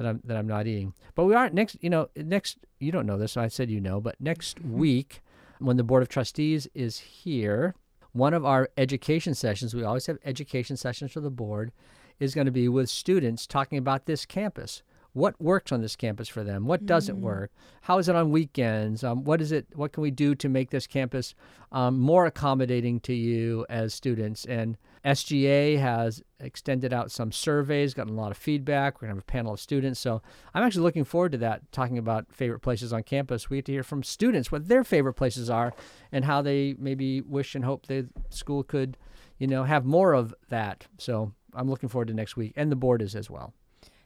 that 0.00 0.08
I'm 0.08 0.20
that 0.24 0.36
I'm 0.36 0.46
not 0.46 0.66
eating. 0.66 0.94
But 1.14 1.24
we 1.24 1.34
are 1.34 1.50
next. 1.50 1.76
You 1.80 1.90
know, 1.90 2.08
next. 2.16 2.58
You 2.78 2.92
don't 2.92 3.06
know 3.06 3.18
this. 3.18 3.32
So 3.32 3.40
I 3.40 3.48
said 3.48 3.70
you 3.70 3.80
know. 3.80 4.00
But 4.00 4.16
next 4.20 4.60
week, 4.60 5.20
when 5.58 5.76
the 5.76 5.84
board 5.84 6.02
of 6.02 6.08
trustees 6.08 6.66
is 6.74 6.98
here, 6.98 7.74
one 8.12 8.34
of 8.34 8.44
our 8.44 8.70
education 8.76 9.34
sessions. 9.34 9.74
We 9.74 9.84
always 9.84 10.06
have 10.06 10.18
education 10.24 10.76
sessions 10.76 11.12
for 11.12 11.20
the 11.20 11.30
board. 11.30 11.72
Is 12.18 12.34
going 12.34 12.46
to 12.46 12.50
be 12.50 12.68
with 12.68 12.90
students 12.90 13.46
talking 13.46 13.78
about 13.78 14.06
this 14.06 14.26
campus. 14.26 14.82
What 15.12 15.40
works 15.40 15.72
on 15.72 15.80
this 15.80 15.96
campus 15.96 16.28
for 16.28 16.44
them? 16.44 16.66
What 16.66 16.86
doesn't 16.86 17.18
Mm. 17.18 17.22
work? 17.22 17.50
How 17.82 17.98
is 17.98 18.08
it 18.08 18.14
on 18.14 18.30
weekends? 18.30 19.02
Um, 19.02 19.24
what 19.24 19.40
is 19.40 19.50
it? 19.50 19.66
What 19.74 19.92
can 19.92 20.02
we 20.02 20.10
do 20.12 20.34
to 20.36 20.48
make 20.48 20.70
this 20.70 20.86
campus 20.86 21.34
um, 21.72 21.98
more 21.98 22.26
accommodating 22.26 23.00
to 23.00 23.12
you 23.14 23.66
as 23.68 23.92
students? 23.92 24.44
And 24.44 24.76
SGA 25.04 25.78
has 25.78 26.22
extended 26.38 26.92
out 26.92 27.10
some 27.10 27.32
surveys, 27.32 27.94
gotten 27.94 28.12
a 28.14 28.20
lot 28.20 28.30
of 28.30 28.36
feedback. 28.36 28.96
We're 28.96 29.08
going 29.08 29.16
to 29.16 29.20
have 29.20 29.24
a 29.24 29.32
panel 29.32 29.54
of 29.54 29.60
students. 29.60 29.98
So 29.98 30.22
I'm 30.54 30.62
actually 30.62 30.82
looking 30.82 31.04
forward 31.04 31.32
to 31.32 31.38
that, 31.38 31.70
talking 31.72 31.98
about 31.98 32.26
favorite 32.32 32.60
places 32.60 32.92
on 32.92 33.02
campus. 33.02 33.50
We 33.50 33.58
get 33.58 33.64
to 33.66 33.72
hear 33.72 33.82
from 33.82 34.02
students 34.02 34.52
what 34.52 34.68
their 34.68 34.84
favorite 34.84 35.14
places 35.14 35.50
are 35.50 35.72
and 36.12 36.24
how 36.24 36.42
they 36.42 36.76
maybe 36.78 37.20
wish 37.20 37.54
and 37.54 37.64
hope 37.64 37.86
the 37.86 38.08
school 38.28 38.62
could, 38.62 38.96
you 39.38 39.46
know, 39.48 39.64
have 39.64 39.84
more 39.84 40.12
of 40.12 40.34
that. 40.50 40.86
So 40.98 41.32
I'm 41.54 41.68
looking 41.68 41.88
forward 41.88 42.08
to 42.08 42.14
next 42.14 42.36
week, 42.36 42.52
and 42.54 42.70
the 42.70 42.76
board 42.76 43.02
is 43.02 43.16
as 43.16 43.28
well. 43.28 43.54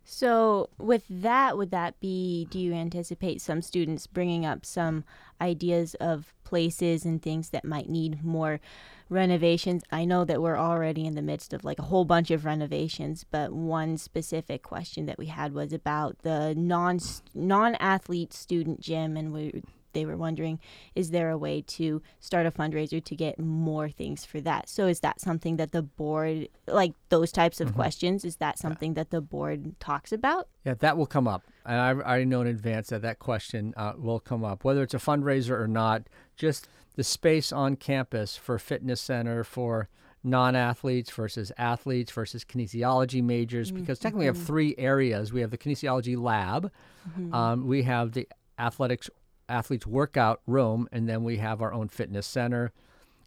So, 0.05 0.69
with 0.79 1.05
that, 1.09 1.57
would 1.57 1.71
that 1.71 1.99
be? 1.99 2.47
Do 2.51 2.59
you 2.59 2.75
anticipate 2.75 3.41
some 3.41 3.63
students 3.63 4.07
bringing 4.07 4.45
up 4.45 4.67
some 4.67 5.05
ideas 5.41 5.95
of 5.95 6.35
places 6.45 7.07
and 7.07 7.23
things 7.23 7.49
that 7.51 7.65
might 7.65 7.89
need 7.89 8.23
more 8.23 8.61
renovations? 9.09 9.83
I 9.91 10.05
know 10.05 10.25
that 10.27 10.43
we're 10.43 10.59
already 10.59 11.07
in 11.07 11.15
the 11.15 11.23
midst 11.23 11.55
of 11.55 11.65
like 11.65 11.79
a 11.79 11.85
whole 11.85 12.05
bunch 12.05 12.31
of 12.31 12.45
renovations, 12.45 13.25
but 13.31 13.53
one 13.53 13.97
specific 13.97 14.63
question 14.63 15.07
that 15.07 15.19
we 15.19 15.27
had 15.27 15.55
was 15.55 15.73
about 15.73 16.19
the 16.19 16.55
non 16.55 16.99
non 17.33 17.75
athlete 17.77 18.35
student 18.35 18.81
gym, 18.81 19.17
and 19.17 19.33
we 19.33 19.63
they 19.95 20.05
were 20.05 20.17
wondering 20.17 20.59
is 20.95 21.11
there 21.11 21.31
a 21.31 21.39
way 21.39 21.63
to 21.63 22.03
start 22.21 22.45
a 22.47 22.51
fundraiser 22.51 23.03
to 23.03 23.17
get 23.17 23.39
more 23.39 23.89
things 23.89 24.25
for 24.25 24.41
that 24.41 24.69
so 24.69 24.87
is 24.87 25.01
that 25.01 25.21
something 25.21 25.57
that 25.57 25.73
the 25.73 25.83
board 25.83 26.49
like 26.67 26.93
those 27.09 27.33
types 27.33 27.61
of 27.61 27.71
Mhm. 27.71 27.75
questions 27.75 28.25
is 28.25 28.37
that 28.37 28.59
something 28.59 28.95
that 28.95 29.11
the 29.11 29.21
board 29.21 29.79
talks 29.81 30.13
about 30.13 30.49
Yeah, 30.65 30.75
that 30.75 30.97
will 30.97 31.07
come 31.07 31.27
up. 31.29 31.43
And 31.67 31.81
I 31.81 31.91
already 31.93 32.25
know 32.27 32.41
in 32.43 32.47
advance 32.47 32.89
that 32.89 33.03
that 33.03 33.19
question 33.19 33.73
uh, 33.77 33.93
will 33.97 34.21
come 34.21 34.45
up, 34.45 34.65
whether 34.65 34.83
it's 34.83 34.95
a 34.95 34.99
fundraiser 34.99 35.59
or 35.59 35.69
not. 35.69 36.03
Just 36.37 36.69
the 36.97 37.05
space 37.05 37.53
on 37.53 37.77
campus 37.77 38.37
for 38.37 38.59
fitness 38.59 39.01
center 39.01 39.45
for 39.45 39.89
non-athletes 40.23 41.11
versus 41.11 41.53
athletes 41.59 42.11
versus 42.13 42.45
kinesiology 42.45 43.23
majors, 43.23 43.71
Mm, 43.71 43.77
because 43.77 43.99
technically 43.99 44.21
we 44.25 44.27
have 44.27 44.39
three 44.39 44.75
areas. 44.79 45.33
We 45.33 45.41
have 45.43 45.51
the 45.51 45.59
kinesiology 45.59 46.17
lab, 46.21 46.71
Mhm. 47.09 47.33
um, 47.35 47.67
we 47.67 47.83
have 47.83 48.13
the 48.13 48.27
athletics 48.59 49.09
athletes 49.49 49.87
workout 49.87 50.41
room, 50.47 50.89
and 50.93 51.09
then 51.09 51.25
we 51.25 51.39
have 51.39 51.61
our 51.63 51.73
own 51.73 51.89
fitness 51.89 52.27
center. 52.27 52.73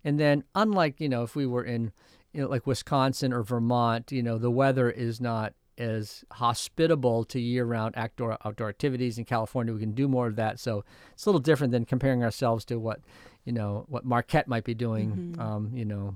And 0.03 0.19
then, 0.19 0.43
unlike 0.55 0.99
you 0.99 1.09
know, 1.09 1.23
if 1.23 1.35
we 1.35 1.45
were 1.45 1.63
in 1.63 1.91
you 2.33 2.41
know, 2.41 2.47
like 2.49 2.67
Wisconsin 2.67 3.33
or 3.33 3.41
Vermont, 3.43 4.11
you 4.11 4.21
know, 4.21 4.37
the 4.37 4.51
weather 4.51 4.89
is 4.89 5.19
not 5.19 5.53
as 5.77 6.25
hospitable 6.31 7.23
to 7.23 7.39
year-round 7.39 7.93
outdoor 7.95 8.37
outdoor 8.45 8.69
activities. 8.69 9.17
In 9.17 9.25
California, 9.25 9.73
we 9.73 9.79
can 9.79 9.91
do 9.93 10.07
more 10.07 10.27
of 10.27 10.35
that, 10.35 10.59
so 10.59 10.83
it's 11.13 11.25
a 11.25 11.29
little 11.29 11.39
different 11.41 11.71
than 11.71 11.85
comparing 11.85 12.23
ourselves 12.23 12.65
to 12.65 12.79
what 12.79 12.99
you 13.45 13.53
know 13.53 13.85
what 13.87 14.03
Marquette 14.05 14.47
might 14.47 14.63
be 14.63 14.73
doing, 14.73 15.35
Mhm. 15.37 15.39
um, 15.39 15.71
you 15.75 15.85
know, 15.85 16.15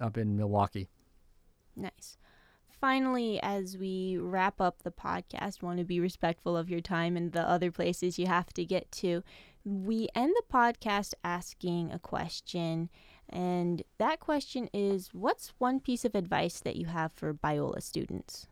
up 0.00 0.16
in 0.16 0.36
Milwaukee. 0.36 0.88
Nice. 1.76 2.16
Finally, 2.80 3.38
as 3.42 3.76
we 3.76 4.16
wrap 4.18 4.58
up 4.58 4.82
the 4.82 4.90
podcast, 4.90 5.62
want 5.62 5.78
to 5.78 5.84
be 5.84 6.00
respectful 6.00 6.56
of 6.56 6.70
your 6.70 6.80
time 6.80 7.14
and 7.14 7.32
the 7.32 7.46
other 7.46 7.70
places 7.70 8.18
you 8.18 8.26
have 8.26 8.52
to 8.54 8.64
get 8.64 8.90
to. 8.90 9.22
We 9.64 10.08
end 10.14 10.34
the 10.34 10.54
podcast 10.54 11.12
asking 11.22 11.92
a 11.92 11.98
question, 11.98 12.88
and 13.28 13.82
that 13.98 14.18
question 14.18 14.70
is 14.72 15.10
What's 15.12 15.52
one 15.58 15.80
piece 15.80 16.06
of 16.06 16.14
advice 16.14 16.60
that 16.60 16.76
you 16.76 16.86
have 16.86 17.12
for 17.12 17.34
Biola 17.34 17.82
students? 17.82 18.46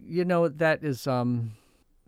You 0.00 0.24
know 0.24 0.46
that 0.46 0.84
is 0.84 1.08
um, 1.08 1.52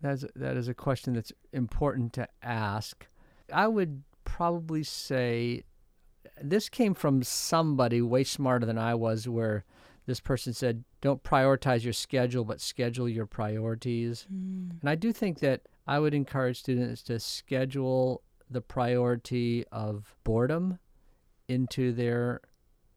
that's 0.01 0.25
that 0.37 0.57
is 0.57 0.69
a 0.69 0.75
question 0.75 1.15
that's 1.15 1.33
important 1.53 2.13
to 2.13 2.29
ask. 2.45 3.09
I 3.53 3.67
would 3.67 4.05
probably 4.23 4.85
say 4.85 5.65
this 6.41 6.69
came 6.69 6.95
from 6.95 7.25
somebody 7.25 8.01
way 8.01 8.23
smarter 8.23 8.67
than 8.67 8.79
I 8.79 8.95
was, 8.95 9.29
where 9.29 9.65
this 10.11 10.21
person 10.21 10.53
said, 10.53 10.83
"Don't 11.01 11.23
prioritize 11.23 11.85
your 11.85 11.93
schedule, 11.93 12.45
but 12.45 12.61
schedule 12.61 13.09
your 13.09 13.27
priorities." 13.27 14.27
Mm. 14.33 14.81
And 14.81 14.91
I 14.91 14.97
do 14.97 15.13
think 15.13 15.39
that 15.39 15.63
I 15.87 16.01
would 16.01 16.15
encourage 16.15 16.59
students 16.59 17.03
to 17.05 17.21
schedule 17.21 18.23
the 18.51 18.61
priority 18.61 19.65
of 19.71 20.15
boredom 20.25 20.81
into 21.49 21.93
their 21.93 22.41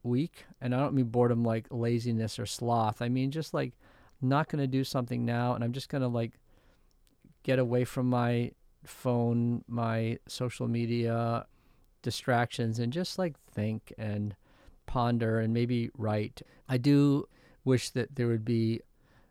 week. 0.01 0.45
And 0.59 0.73
I 0.73 0.79
don't 0.79 0.95
mean 0.95 1.05
boredom 1.05 1.43
like 1.43 1.67
laziness 1.69 2.39
or 2.39 2.47
sloth. 2.47 3.01
I 3.01 3.09
mean 3.09 3.29
just 3.29 3.53
like 3.53 3.73
not 4.21 4.49
going 4.49 4.61
to 4.61 4.67
do 4.67 4.83
something 4.83 5.23
now 5.23 5.53
and 5.53 5.63
I'm 5.63 5.73
just 5.73 5.89
going 5.89 6.01
to 6.01 6.07
like 6.07 6.39
get 7.43 7.59
away 7.59 7.85
from 7.85 8.09
my 8.09 8.51
phone, 8.85 9.63
my 9.67 10.17
social 10.27 10.67
media 10.67 11.45
distractions 12.01 12.79
and 12.79 12.91
just 12.91 13.19
like 13.19 13.35
think 13.51 13.93
and 13.97 14.35
ponder 14.85 15.39
and 15.39 15.53
maybe 15.53 15.89
write. 15.97 16.41
I 16.67 16.77
do 16.77 17.27
wish 17.65 17.89
that 17.91 18.15
there 18.15 18.27
would 18.27 18.45
be 18.45 18.81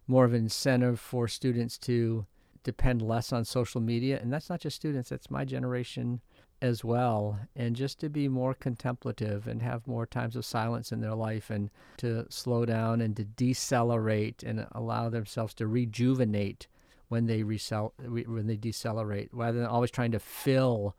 more 0.06 0.24
of 0.24 0.32
an 0.32 0.42
incentive 0.42 0.98
for 0.98 1.28
students 1.28 1.78
to 1.78 2.26
depend 2.64 3.02
less 3.02 3.32
on 3.32 3.44
social 3.44 3.80
media. 3.80 4.18
And 4.20 4.32
that's 4.32 4.48
not 4.48 4.60
just 4.60 4.76
students, 4.76 5.08
that's 5.08 5.30
my 5.30 5.44
generation 5.44 6.20
as 6.60 6.84
well. 6.84 7.40
And 7.56 7.74
just 7.74 7.98
to 8.00 8.08
be 8.08 8.28
more 8.28 8.54
contemplative 8.54 9.46
and 9.48 9.62
have 9.62 9.86
more 9.86 10.06
times 10.06 10.36
of 10.36 10.44
silence 10.44 10.92
in 10.92 11.00
their 11.00 11.14
life 11.14 11.50
and 11.50 11.70
to 11.98 12.26
slow 12.30 12.64
down 12.64 13.00
and 13.00 13.16
to 13.16 13.24
decelerate 13.24 14.42
and 14.42 14.66
allow 14.72 15.08
themselves 15.08 15.54
to 15.54 15.66
rejuvenate 15.66 16.68
when 17.08 17.26
they 17.26 17.42
resell, 17.42 17.92
when 17.98 18.46
they 18.46 18.56
decelerate, 18.56 19.28
rather 19.32 19.58
than 19.58 19.66
always 19.66 19.90
trying 19.90 20.12
to 20.12 20.18
fill 20.18 20.96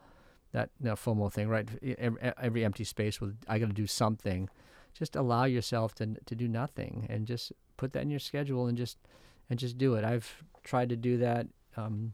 that 0.53 0.69
know, 0.79 0.93
FOMO 0.93 1.31
thing, 1.31 1.49
right? 1.49 1.67
Every, 2.37 2.63
empty 2.63 2.83
space 2.83 3.19
with 3.19 3.35
I 3.47 3.59
got 3.59 3.67
to 3.67 3.73
do 3.73 3.87
something. 3.87 4.49
Just 4.93 5.15
allow 5.15 5.45
yourself 5.45 5.93
to 5.95 6.15
to 6.25 6.35
do 6.35 6.47
nothing 6.47 7.07
and 7.09 7.27
just 7.27 7.51
put 7.77 7.93
that 7.93 8.03
in 8.03 8.09
your 8.09 8.19
schedule 8.19 8.67
and 8.67 8.77
just 8.77 8.97
and 9.49 9.59
just 9.59 9.77
do 9.77 9.95
it. 9.95 10.05
I've 10.05 10.43
tried 10.63 10.89
to 10.89 10.95
do 10.95 11.17
that 11.17 11.47
um, 11.75 12.13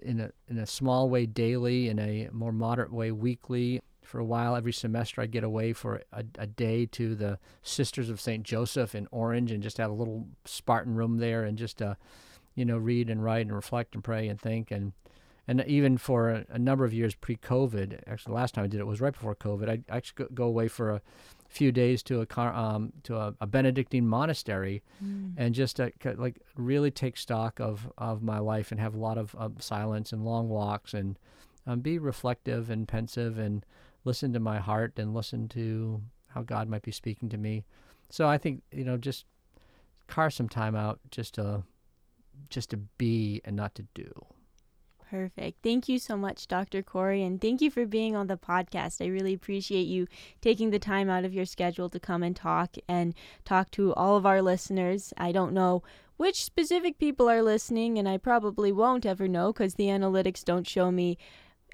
in 0.00 0.20
a 0.20 0.30
in 0.48 0.58
a 0.58 0.66
small 0.66 1.08
way 1.08 1.26
daily, 1.26 1.88
in 1.88 1.98
a 1.98 2.28
more 2.32 2.52
moderate 2.52 2.92
way 2.92 3.12
weekly. 3.12 3.80
For 4.02 4.18
a 4.18 4.24
while, 4.24 4.56
every 4.56 4.72
semester, 4.72 5.20
I'd 5.20 5.30
get 5.30 5.44
away 5.44 5.72
for 5.72 6.02
a, 6.12 6.24
a 6.36 6.46
day 6.46 6.84
to 6.86 7.14
the 7.14 7.38
Sisters 7.62 8.10
of 8.10 8.20
St. 8.20 8.42
Joseph 8.42 8.94
in 8.96 9.06
Orange 9.12 9.52
and 9.52 9.62
just 9.62 9.78
have 9.78 9.90
a 9.90 9.94
little 9.94 10.26
Spartan 10.44 10.96
room 10.96 11.18
there 11.18 11.44
and 11.44 11.56
just, 11.56 11.80
uh, 11.80 11.94
you 12.56 12.64
know, 12.64 12.76
read 12.76 13.08
and 13.08 13.22
write 13.22 13.42
and 13.42 13.54
reflect 13.54 13.94
and 13.94 14.02
pray 14.02 14.26
and 14.26 14.40
think. 14.40 14.72
And 14.72 14.94
and 15.50 15.64
even 15.66 15.98
for 15.98 16.30
a, 16.30 16.46
a 16.50 16.58
number 16.60 16.84
of 16.84 16.94
years 16.94 17.16
pre-COVID, 17.16 18.02
actually, 18.06 18.30
the 18.30 18.36
last 18.36 18.54
time 18.54 18.62
I 18.62 18.68
did 18.68 18.78
it 18.78 18.86
was 18.86 19.00
right 19.00 19.12
before 19.12 19.34
COVID. 19.34 19.68
I'd 19.68 19.84
actually 19.88 20.26
go 20.32 20.44
away 20.44 20.68
for 20.68 20.90
a 20.90 21.02
few 21.48 21.72
days 21.72 22.04
to 22.04 22.20
a 22.20 22.26
car, 22.26 22.54
um, 22.54 22.92
to 23.02 23.16
a, 23.16 23.34
a, 23.40 23.48
Benedictine 23.48 24.06
monastery, 24.06 24.80
mm. 25.04 25.32
and 25.36 25.52
just 25.52 25.80
uh, 25.80 25.88
like 26.16 26.38
really 26.54 26.92
take 26.92 27.16
stock 27.16 27.58
of 27.58 27.90
of 27.98 28.22
my 28.22 28.38
life 28.38 28.70
and 28.70 28.80
have 28.80 28.94
a 28.94 28.98
lot 28.98 29.18
of 29.18 29.34
uh, 29.36 29.48
silence 29.58 30.12
and 30.12 30.24
long 30.24 30.48
walks 30.48 30.94
and 30.94 31.18
um, 31.66 31.80
be 31.80 31.98
reflective 31.98 32.70
and 32.70 32.86
pensive 32.86 33.36
and 33.36 33.66
listen 34.04 34.32
to 34.32 34.38
my 34.38 34.60
heart 34.60 35.00
and 35.00 35.14
listen 35.14 35.48
to 35.48 36.00
how 36.28 36.42
God 36.42 36.68
might 36.68 36.82
be 36.82 36.92
speaking 36.92 37.28
to 37.28 37.36
me. 37.36 37.64
So 38.08 38.28
I 38.28 38.38
think 38.38 38.62
you 38.70 38.84
know 38.84 38.96
just 38.96 39.24
carve 40.06 40.32
some 40.32 40.48
time 40.48 40.76
out 40.76 41.00
just 41.10 41.34
to 41.34 41.64
just 42.50 42.70
to 42.70 42.76
be 42.76 43.40
and 43.44 43.56
not 43.56 43.74
to 43.74 43.82
do. 43.94 44.12
Perfect. 45.10 45.58
Thank 45.64 45.88
you 45.88 45.98
so 45.98 46.16
much, 46.16 46.46
Dr. 46.46 46.84
Corey, 46.84 47.24
and 47.24 47.40
thank 47.40 47.60
you 47.60 47.68
for 47.68 47.84
being 47.84 48.14
on 48.14 48.28
the 48.28 48.36
podcast. 48.36 49.04
I 49.04 49.08
really 49.08 49.34
appreciate 49.34 49.88
you 49.88 50.06
taking 50.40 50.70
the 50.70 50.78
time 50.78 51.10
out 51.10 51.24
of 51.24 51.34
your 51.34 51.46
schedule 51.46 51.88
to 51.88 51.98
come 51.98 52.22
and 52.22 52.36
talk 52.36 52.76
and 52.86 53.12
talk 53.44 53.72
to 53.72 53.92
all 53.94 54.16
of 54.16 54.24
our 54.24 54.40
listeners. 54.40 55.12
I 55.18 55.32
don't 55.32 55.52
know 55.52 55.82
which 56.16 56.44
specific 56.44 56.98
people 56.98 57.28
are 57.28 57.42
listening, 57.42 57.98
and 57.98 58.08
I 58.08 58.18
probably 58.18 58.70
won't 58.70 59.04
ever 59.04 59.26
know 59.26 59.52
because 59.52 59.74
the 59.74 59.86
analytics 59.86 60.44
don't 60.44 60.66
show 60.66 60.92
me 60.92 61.18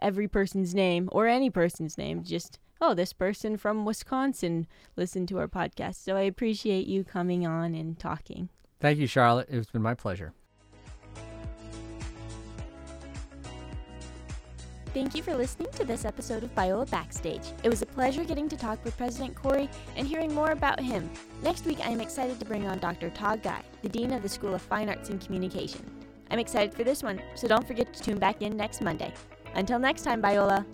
every 0.01 0.29
person's 0.29 0.75
name 0.75 1.11
or 1.13 1.27
any 1.27 1.51
person's 1.51 1.99
name. 1.99 2.23
Just, 2.23 2.59
oh, 2.81 2.95
this 2.95 3.13
person 3.13 3.59
from 3.59 3.85
Wisconsin 3.85 4.67
listened 4.97 5.29
to 5.29 5.39
our 5.39 5.49
podcast. 5.49 5.97
So 5.97 6.17
I 6.17 6.23
appreciate 6.23 6.87
you 6.87 7.05
coming 7.05 7.47
on 7.47 7.75
and 7.75 7.99
talking. 7.99 8.49
Thank 8.81 8.99
you, 8.99 9.07
Charlotte. 9.07 9.49
It's 9.51 9.71
been 9.71 9.83
my 9.83 9.95
pleasure. 9.95 10.33
Thank 14.97 15.15
you 15.15 15.23
for 15.23 15.37
listening 15.37 15.69
to 15.73 15.85
this 15.85 16.07
episode 16.07 16.43
of 16.43 16.55
Biola 16.55 16.89
Backstage. 16.89 17.43
It 17.63 17.69
was 17.69 17.83
a 17.83 17.87
pleasure 17.87 18.25
getting 18.25 18.49
to 18.49 18.57
talk 18.57 18.83
with 18.83 18.97
President 18.97 19.35
Corey 19.35 19.69
and 19.95 20.09
hearing 20.09 20.35
more 20.35 20.53
about 20.53 20.81
him. 20.81 21.11
Next 21.43 21.67
week, 21.67 21.81
I 21.85 21.91
am 21.91 22.01
excited 22.01 22.39
to 22.39 22.47
bring 22.47 22.67
on 22.67 22.79
Dr. 22.79 23.11
Todd 23.11 23.43
Guy, 23.43 23.61
the 23.83 23.91
Dean 23.91 24.11
of 24.15 24.23
the 24.23 24.29
School 24.31 24.55
of 24.55 24.63
Fine 24.63 24.89
Arts 24.89 25.11
and 25.11 25.21
Communication. 25.21 25.85
I'm 26.31 26.39
excited 26.39 26.73
for 26.73 26.83
this 26.83 27.03
one, 27.03 27.21
so 27.35 27.47
don't 27.47 27.69
forget 27.69 27.93
to 27.93 28.03
tune 28.03 28.19
back 28.19 28.41
in 28.41 28.57
next 28.57 28.81
Monday. 28.81 29.13
Until 29.55 29.79
next 29.79 30.01
time, 30.01 30.23
Biola. 30.23 30.65